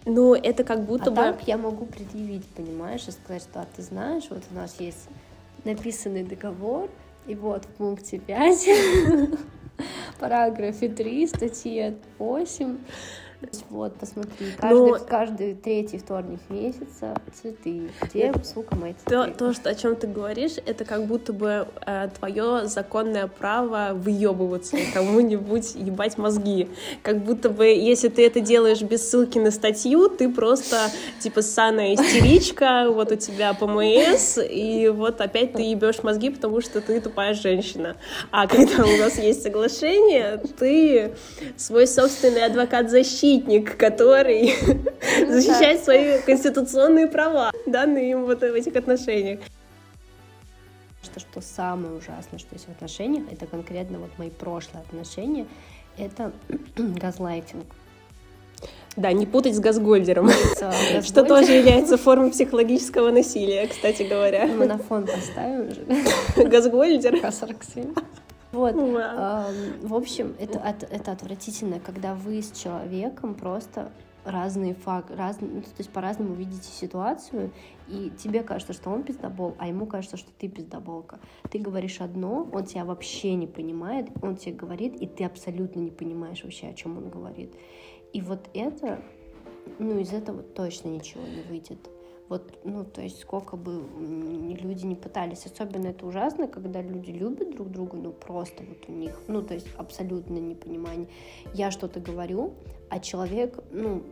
[0.06, 1.16] Ну, это как будто а бы...
[1.16, 5.08] так я могу предъявить, понимаешь, и сказать, что а ты знаешь, вот у нас есть
[5.64, 6.90] написанный договор,
[7.26, 8.68] и вот в пункте 5,
[10.20, 12.78] параграфе 3, статье 8,
[13.70, 14.98] вот, посмотри, каждый, Но...
[14.98, 17.90] каждый третий вторник месяца цветы.
[18.02, 19.10] Где, сука, мои цветы?
[19.10, 23.90] То, то, что, о чем ты говоришь, это как будто бы э, твое законное право
[23.92, 26.68] выебываться кому-нибудь ебать мозги.
[27.02, 31.94] Как будто бы, если ты это делаешь без ссылки на статью, ты просто, типа, ссаная
[31.94, 37.34] истеричка, вот у тебя ПМС, и вот опять ты ебешь мозги, потому что ты тупая
[37.34, 37.96] женщина.
[38.30, 41.14] А когда у нас есть соглашение, ты
[41.56, 44.54] свой собственный адвокат защиты защитник, который
[45.28, 49.40] защищает свои конституционные права, данные им вот в этих отношениях.
[51.02, 55.46] Что, что самое ужасное, что есть в отношениях, это конкретно вот мои прошлые отношения,
[55.98, 56.32] это
[56.76, 57.66] газлайтинг.
[58.96, 60.30] Да, не путать с газгольдером,
[61.02, 64.46] что тоже является формой психологического насилия, кстати говоря.
[64.46, 65.84] Мы на фон поставим же.
[66.48, 67.20] Газгольдер.
[67.20, 67.98] К-47.
[68.54, 68.74] Вот.
[68.74, 69.86] Wow.
[69.86, 73.90] в общем, это, это, это отвратительно, когда вы с человеком просто
[74.24, 77.52] разные факты, разные, ну, то есть по-разному видите ситуацию,
[77.88, 81.20] и тебе кажется, что он пиздобол, а ему кажется, что ты пиздоболка.
[81.50, 85.90] Ты говоришь одно, он тебя вообще не понимает, он тебе говорит, и ты абсолютно не
[85.90, 87.54] понимаешь вообще, о чем он говорит.
[88.12, 89.02] И вот это,
[89.78, 91.78] ну, из этого точно ничего не выйдет.
[92.28, 95.44] Вот, ну, то есть сколько бы люди не пытались.
[95.44, 99.54] Особенно это ужасно, когда люди любят друг друга, ну, просто вот у них, ну, то
[99.54, 101.08] есть абсолютно непонимание.
[101.52, 102.54] Я что-то говорю,
[102.88, 104.02] а человек, ну,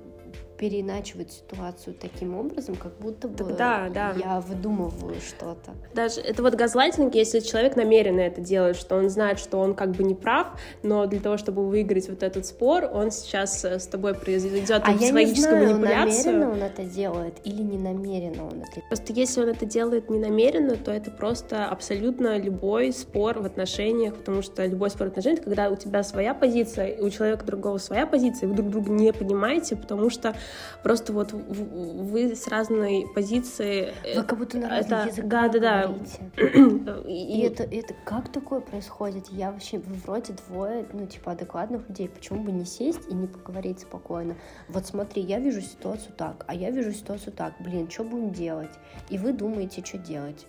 [0.59, 4.15] переиначивать ситуацию таким образом, как будто бы да, да.
[4.17, 5.73] я выдумываю что-то.
[5.95, 9.93] Даже это вот газлайтинг, если человек намеренно это делает, что он знает, что он как
[9.93, 10.49] бы не прав,
[10.83, 14.93] но для того, чтобы выиграть вот этот спор, он сейчас э, с тобой произведет а
[14.93, 16.33] психологическую я не знаю, манипуляцию.
[16.33, 20.19] намеренно он это делает или не намеренно он это Просто если он это делает не
[20.19, 25.45] намеренно, то это просто абсолютно любой спор в отношениях, потому что любой спор в отношениях,
[25.45, 29.77] когда у тебя своя позиция, у человека другого своя позиция, вы друг друга не понимаете,
[29.77, 30.35] потому что
[30.83, 33.93] просто вот вы с разной позиции.
[34.05, 35.95] Э, вы как будто на разных это, языках да, да,
[36.39, 37.03] да.
[37.09, 39.29] И, и это, это как такое происходит?
[39.29, 42.09] Я вообще, вы вроде двое, ну, типа, адекватных людей.
[42.09, 44.37] Почему бы не сесть и не поговорить спокойно?
[44.69, 47.55] Вот смотри, я вижу ситуацию так, а я вижу ситуацию так.
[47.61, 48.71] Блин, что будем делать?
[49.11, 50.47] И вы думаете, что делать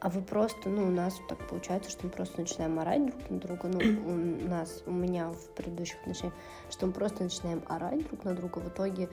[0.00, 3.38] а вы просто, ну, у нас так получается, что мы просто начинаем орать друг на
[3.38, 3.78] друга, ну,
[4.44, 6.34] у нас, у меня в предыдущих отношениях,
[6.70, 9.08] что мы просто начинаем орать друг на друга, в итоге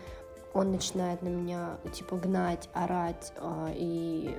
[0.54, 4.38] он начинает на меня, типа, гнать, орать э, и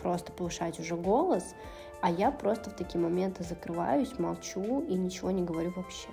[0.00, 1.54] просто повышать уже голос,
[2.00, 6.08] а я просто в такие моменты закрываюсь, молчу и ничего не говорю вообще.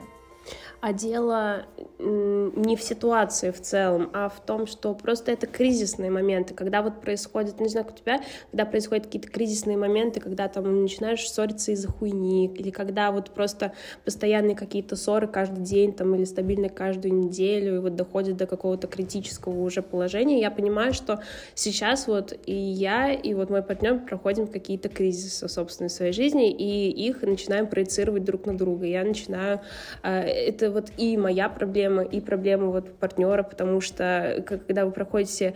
[0.82, 1.66] А дело
[2.00, 7.02] не в ситуации в целом, а в том, что просто это кризисные моменты, когда вот
[7.02, 8.22] происходит, не знаю, как у тебя,
[8.52, 13.74] когда происходят какие-то кризисные моменты, когда там начинаешь ссориться из-за хуйни, или когда вот просто
[14.06, 18.88] постоянные какие-то ссоры каждый день там или стабильно каждую неделю, и вот доходит до какого-то
[18.88, 21.22] критического уже положения, я понимаю, что
[21.56, 26.52] сейчас вот и я, и вот мой партнер проходим какие-то кризисы, собственно, в своей жизни,
[26.52, 28.86] и их начинаем проецировать друг на друга.
[28.86, 29.62] Я начинаю
[30.04, 35.54] э, это вот и моя проблема, и проблема вот партнера, потому что когда вы проходите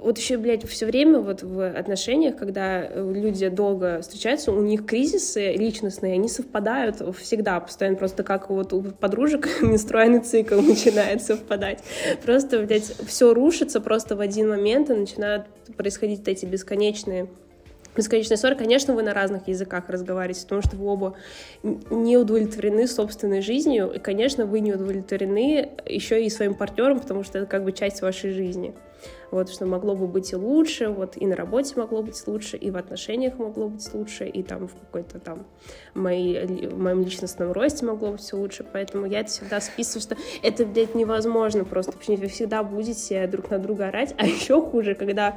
[0.00, 5.52] вот еще, блядь, все время вот в отношениях, когда люди долго встречаются, у них кризисы
[5.52, 11.82] личностные, они совпадают всегда, постоянно просто как вот у подружек менструальный цикл начинает совпадать.
[12.24, 17.28] Просто, блядь, все рушится просто в один момент, и начинают происходить эти бесконечные
[17.96, 21.14] бесконечная ссора, конечно, вы на разных языках разговариваете, потому что вы оба
[21.62, 27.38] не удовлетворены собственной жизнью, и, конечно, вы не удовлетворены еще и своим партнером, потому что
[27.38, 28.74] это как бы часть вашей жизни.
[29.30, 32.70] Вот, что могло бы быть и лучше, вот, и на работе могло быть лучше, и
[32.70, 35.44] в отношениях могло быть лучше, и там в какой-то там
[35.92, 40.16] моей, в моем личностном росте могло быть все лучше, поэтому я это всегда списываю, что
[40.42, 44.62] это, блядь, невозможно просто, потому что вы всегда будете друг на друга орать, а еще
[44.62, 45.36] хуже, когда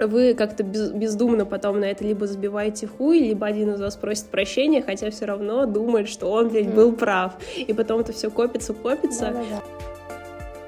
[0.00, 4.26] вы как-то без, бездумно потом на это либо забиваете хуй, либо один из вас просит
[4.26, 7.34] прощения, хотя все равно думает, что он, блядь, был прав.
[7.56, 9.32] И потом это все копится, копится.
[9.32, 9.97] Да-да-да.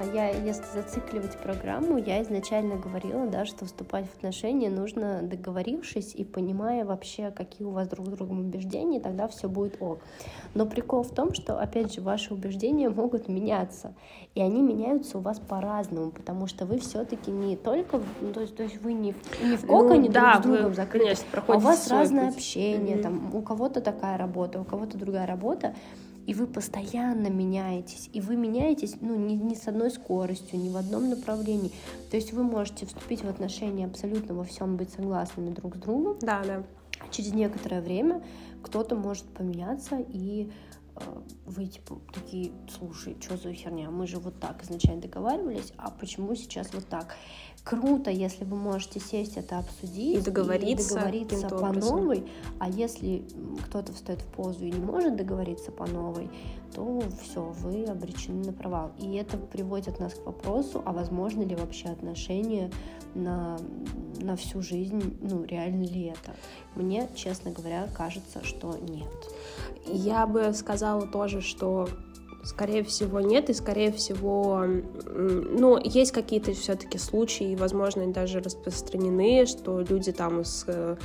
[0.03, 6.23] Я, если зацикливать программу, я изначально говорила, да, что вступать в отношения нужно договорившись и
[6.23, 9.99] понимая вообще, какие у вас друг с другом убеждения, тогда все будет ок.
[10.53, 13.93] Но прикол в том, что, опять же, ваши убеждения могут меняться,
[14.35, 18.55] и они меняются у вас по-разному, потому что вы все-таки не только, ну, то есть,
[18.55, 21.15] то есть вы не в, не в коконе ну, да, друг с другом закрыты,
[21.47, 22.35] а у вас разное путь.
[22.35, 23.01] общение, mm-hmm.
[23.01, 25.73] там у кого-то такая работа, у кого-то другая работа,
[26.31, 30.77] и вы постоянно меняетесь, и вы меняетесь, ну, не, не с одной скоростью, не в
[30.77, 31.73] одном направлении.
[32.09, 36.17] То есть вы можете вступить в отношения абсолютно во всем быть согласными друг с другом.
[36.21, 36.63] Да, да.
[37.09, 38.23] Через некоторое время
[38.63, 40.49] кто-то может поменяться и
[40.95, 41.01] э,
[41.45, 46.33] вы типа такие, слушай, что за херня, мы же вот так изначально договаривались, а почему
[46.35, 47.17] сейчас вот так?
[47.63, 51.97] Круто, если вы можете сесть это обсудить и договориться, и договориться по образом.
[51.97, 53.23] новой, а если
[53.65, 56.29] кто-то встает в позу и не может договориться по новой,
[56.73, 58.91] то все, вы обречены на провал.
[58.97, 62.71] И это приводит нас к вопросу, а возможно ли вообще отношения
[63.13, 63.57] на,
[64.19, 66.35] на всю жизнь, ну, реально ли это?
[66.75, 69.09] Мне, честно говоря, кажется, что нет.
[69.85, 71.87] Я бы сказала тоже, что
[72.43, 74.65] Скорее всего, нет, и скорее всего,
[75.05, 80.95] ну, есть какие-то все-таки случаи, возможно, даже распространены, что люди там с э,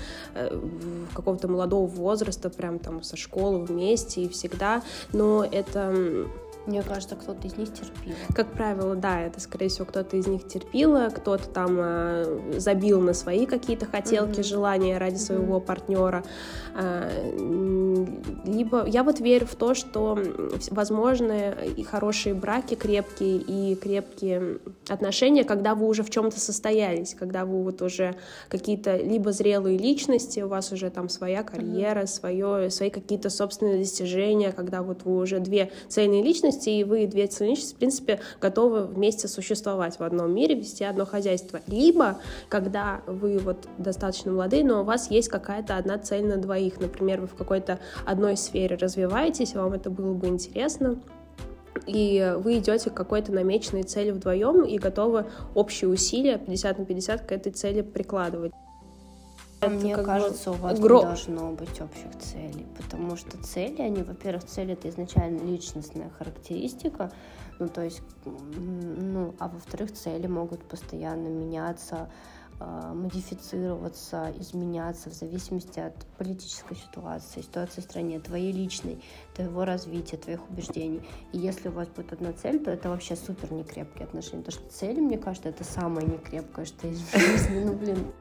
[1.15, 4.83] какого-то молодого возраста, прям там со школы вместе и всегда,
[5.13, 6.27] но это
[6.67, 8.15] мне кажется, кто-то из них терпил.
[8.35, 13.13] Как правило, да, это, скорее всего, кто-то из них терпил, кто-то там э, забил на
[13.15, 14.45] свои какие-то хотелки, mm-hmm.
[14.45, 15.19] желания ради mm-hmm.
[15.19, 16.25] своего партнера.
[16.75, 18.05] Э,
[18.45, 20.19] либо я вот верю в то, что
[20.71, 24.59] возможны и хорошие браки крепкие, и крепкие
[24.89, 28.17] отношения, когда вы уже в чем-то состоялись, когда вы вот уже
[28.49, 32.07] какие-то либо зрелые личности, у вас уже там своя карьера, mm-hmm.
[32.07, 37.07] свое, свои какие-то собственные достижения, когда вот вы уже две цельные личности, личности, и вы,
[37.07, 41.61] две личности, в принципе, готовы вместе существовать в одном мире, вести одно хозяйство.
[41.67, 46.81] Либо, когда вы вот достаточно молодые, но у вас есть какая-то одна цель на двоих,
[46.81, 50.97] например, вы в какой-то одной сфере развиваетесь, вам это было бы интересно,
[51.87, 57.21] и вы идете к какой-то намеченной цели вдвоем и готовы общие усилия 50 на 50
[57.21, 58.53] к этой цели прикладывать.
[59.67, 60.57] Это Мне кажется, бы...
[60.57, 60.99] у вас Гро...
[60.99, 67.11] не должно быть общих целей, потому что цели, они, во-первых, цель это изначально личностная характеристика,
[67.59, 72.11] ну то есть, ну, а во-вторых, цели могут постоянно меняться,
[72.61, 79.03] э, модифицироваться, изменяться в зависимости от политической ситуации, ситуации в стране, твоей личной,
[79.35, 81.01] твоего развития, твоих убеждений.
[81.33, 84.43] И если у вас будет одна цель, то это вообще супер некрепкие отношения.
[84.43, 87.65] Потому что цели, мне кажется, это самое некрепкое, что есть в жизни.
[87.65, 88.13] Ну, блин,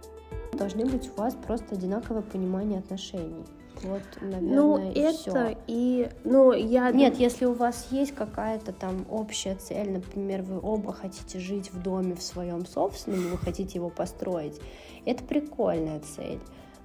[0.53, 3.45] должны быть у вас просто одинаковое понимание отношений.
[3.83, 5.57] Вот, наверное, ну, и это всё.
[5.67, 6.91] и, ну, я...
[6.91, 11.81] Нет, если у вас есть какая-то там общая цель, например, вы оба хотите жить в
[11.81, 14.59] доме в своем собственном, вы хотите его построить,
[15.05, 16.39] это прикольная цель.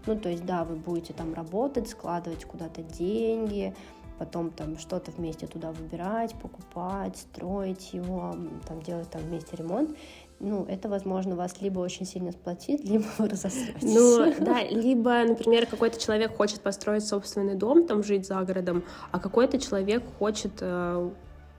[0.06, 3.74] Ну, то есть, да, вы будете там работать, складывать куда-то деньги,
[4.18, 8.34] потом там что-то вместе туда выбирать, покупать, строить его,
[8.66, 9.96] там делать там вместе ремонт
[10.40, 13.28] ну, это, возможно, вас либо очень сильно сплотит, либо вы.
[13.82, 18.82] Ну, да, либо, например, какой-то человек хочет построить собственный дом, там жить за городом,
[19.12, 21.10] а какой-то человек хочет э,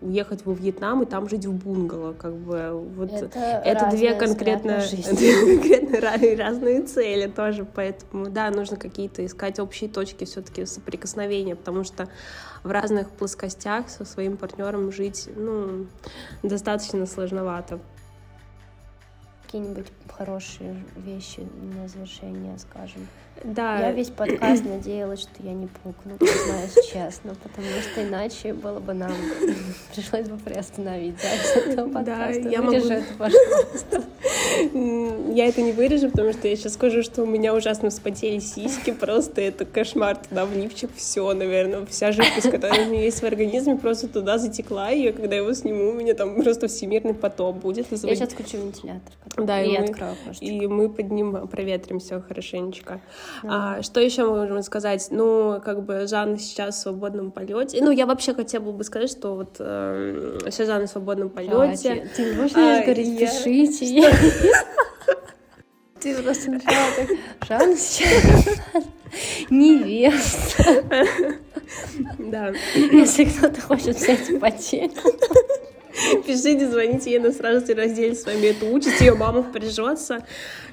[0.01, 4.81] уехать во Вьетнам и там жить в бунгало, как бы вот это, это две конкретно,
[4.91, 12.07] конкретно разные цели тоже, поэтому да, нужно какие-то искать общие точки все-таки соприкосновения, потому что
[12.63, 15.85] в разных плоскостях со своим партнером жить, ну,
[16.41, 17.79] достаточно сложновато
[19.51, 19.87] какие-нибудь
[20.17, 23.07] хорошие вещи на завершение, скажем.
[23.43, 23.79] Да.
[23.79, 28.93] Я весь подкаст надеялась, что я не пукну, признаюсь честно, потому что иначе было бы
[28.93, 29.11] нам
[29.95, 32.43] пришлось бы приостановить запись этого подкаста.
[32.43, 32.77] Да, я могу...
[32.77, 34.03] это, пожалуйста.
[35.33, 38.91] Я это не вырежу, потому что я сейчас скажу, что у меня ужасно вспотели сиськи,
[38.91, 43.23] просто это кошмар туда в лифчик, все, наверное, вся жидкость, которая у меня есть в
[43.23, 47.57] организме, просто туда затекла, и я, когда его сниму, у меня там просто всемирный потоп
[47.57, 47.87] будет.
[47.91, 49.13] Я сейчас включу вентилятор.
[49.45, 53.01] Да, и, мы, открою и мы поднимем, проветрим все хорошенечко.
[53.43, 53.77] Да.
[53.77, 55.07] А, что еще мы можем сказать?
[55.11, 57.79] Ну, как бы Жанна сейчас в свободном полете.
[57.81, 62.03] Ну, я вообще хотела бы сказать, что вот э, сейчас Жанна в свободном полете.
[62.05, 63.27] А, ты можешь а, говорить, я...
[63.27, 64.11] пишите.
[65.99, 67.09] Ты просто начала так,
[67.47, 68.59] Жанна сейчас
[69.49, 70.83] невеста.
[72.19, 72.51] Да.
[72.75, 75.09] Если кто-то хочет взять ипотеку.
[76.25, 80.25] Пишите, звоните ей, она сразу же разделит с вами эту участь, ее мама впряжется.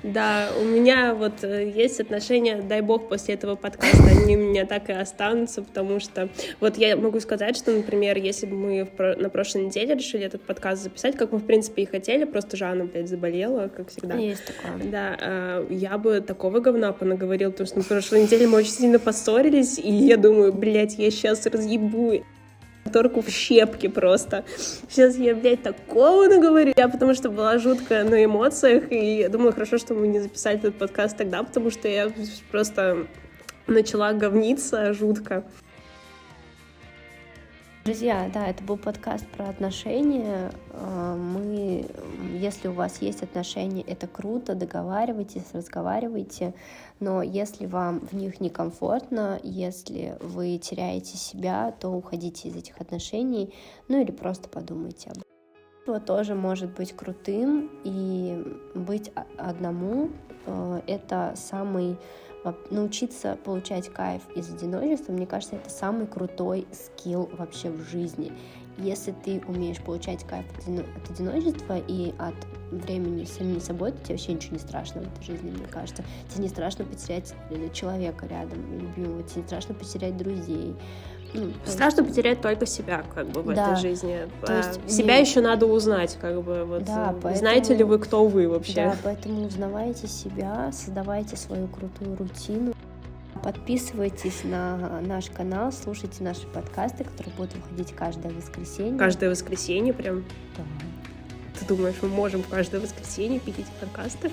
[0.02, 4.64] Да, у меня вот э, есть отношения, дай бог, после этого подкаста они у меня
[4.64, 6.28] так и останутся, потому что
[6.60, 10.82] вот я могу сказать, что, например, если бы мы на прошлой неделе решили этот подкаст
[10.82, 14.14] записать, как мы, в принципе, и хотели, просто Жанна, блядь, заболела, как всегда.
[14.14, 14.90] Есть такое.
[14.90, 18.98] Да, э, я бы такого говна понаговорила, потому что на прошлой неделе мы очень сильно
[18.98, 22.22] поссорились, и я думаю, блядь, я сейчас разъебу
[22.88, 24.44] торку в щепки просто.
[24.88, 26.72] Сейчас я, блядь, такого наговорю.
[26.76, 30.58] Я потому что была жутко на эмоциях, и я думаю, хорошо, что мы не записали
[30.58, 32.10] этот подкаст тогда, потому что я
[32.50, 33.06] просто
[33.66, 35.44] начала говниться жутко.
[37.88, 40.52] Друзья, да, это был подкаст про отношения.
[40.74, 41.86] А, мы,
[42.34, 46.52] если у вас есть отношения, это круто, договаривайтесь, разговаривайте.
[47.00, 53.54] Но если вам в них некомфортно, если вы теряете себя, то уходите из этих отношений,
[53.88, 55.22] ну или просто подумайте об
[55.86, 56.00] этом.
[56.04, 60.10] тоже может быть крутым, и быть одному
[60.44, 61.96] а,— это самый
[62.70, 68.32] научиться получать кайф из одиночества, мне кажется, это самый крутой скилл вообще в жизни.
[68.78, 72.34] Если ты умеешь получать кайф от одиночества и от
[72.70, 76.04] времени с самим собой, то тебе вообще ничего не страшно в этой жизни, мне кажется.
[76.28, 80.76] Тебе не страшно потерять э, человека рядом, любимого, тебе не страшно потерять друзей.
[81.34, 82.10] Ну, Страшно есть...
[82.10, 83.72] потерять только себя, как бы, в да.
[83.72, 84.28] этой жизни.
[84.44, 85.22] То есть а, себя не...
[85.22, 86.84] еще надо узнать, как бы, вот.
[86.84, 87.36] Да, э, поэтому...
[87.36, 88.74] Знаете ли вы, кто вы вообще?
[88.74, 92.72] Да, поэтому узнавайте себя, создавайте свою крутую рутину.
[93.42, 98.98] Подписывайтесь на наш канал, слушайте наши подкасты, которые будут выходить каждое воскресенье.
[98.98, 100.24] Каждое воскресенье прям?
[100.56, 100.64] Да.
[101.58, 104.30] Ты думаешь, мы можем каждое воскресенье пилить подкасты?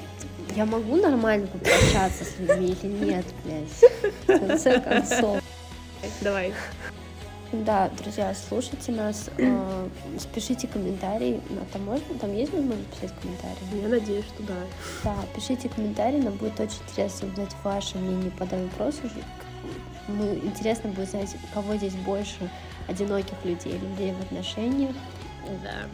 [0.56, 4.40] Я могу нормально попрощаться с людьми или нет, блядь?
[4.42, 5.42] В конце концов.
[6.22, 6.54] Давай.
[7.52, 9.88] Да, друзья, слушайте нас, э,
[10.34, 11.40] пишите комментарии.
[11.50, 13.82] Ну, там можно, там есть возможность писать комментарии?
[13.82, 14.56] Я надеюсь, что да.
[15.04, 19.02] Да, пишите комментарии, нам будет очень интересно узнать ваше мнение по данному вопросу.
[20.08, 22.50] Мы, интересно будет знать, кого здесь больше
[22.88, 24.96] одиноких людей, людей в отношениях.
[25.64, 25.88] Да.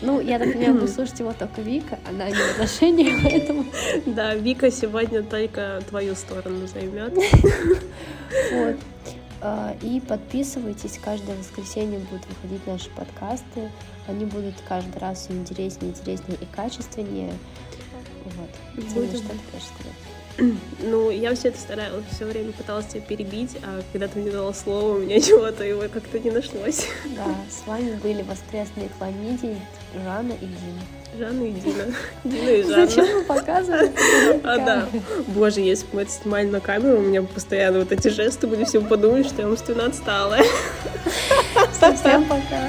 [0.00, 3.64] Ну, я так понимаю, вы слушаете его только Вика, она не в отношениях, поэтому...
[4.06, 7.14] Да, Вика сегодня только твою сторону займет.
[8.52, 8.76] Вот.
[9.46, 13.70] А, и подписывайтесь, каждое воскресенье будут выходить наши подкасты.
[14.08, 17.34] Они будут каждый раз все интереснее, интереснее и качественнее.
[18.24, 18.84] Вот.
[18.94, 19.18] Будет...
[19.18, 20.54] что ты хочешь сказать?
[20.80, 24.54] Ну, я все это старалась, все время пыталась тебя перебить, а когда ты мне дала
[24.54, 26.86] слово, у меня чего-то его как-то не нашлось.
[27.14, 29.60] Да, с вами были воскресные хламидии
[30.02, 30.82] Жанна и Дина.
[31.18, 31.84] Жанна и Дина.
[32.24, 32.86] Дина и Жанна.
[32.86, 33.94] Зачем вы показываете?
[34.44, 34.88] А, да.
[35.28, 38.64] Боже, если бы мы это снимали на камеру, у меня постоянно вот эти жесты были,
[38.64, 40.44] все подумали, что я умственно отсталая.
[41.78, 42.68] Совсем пока.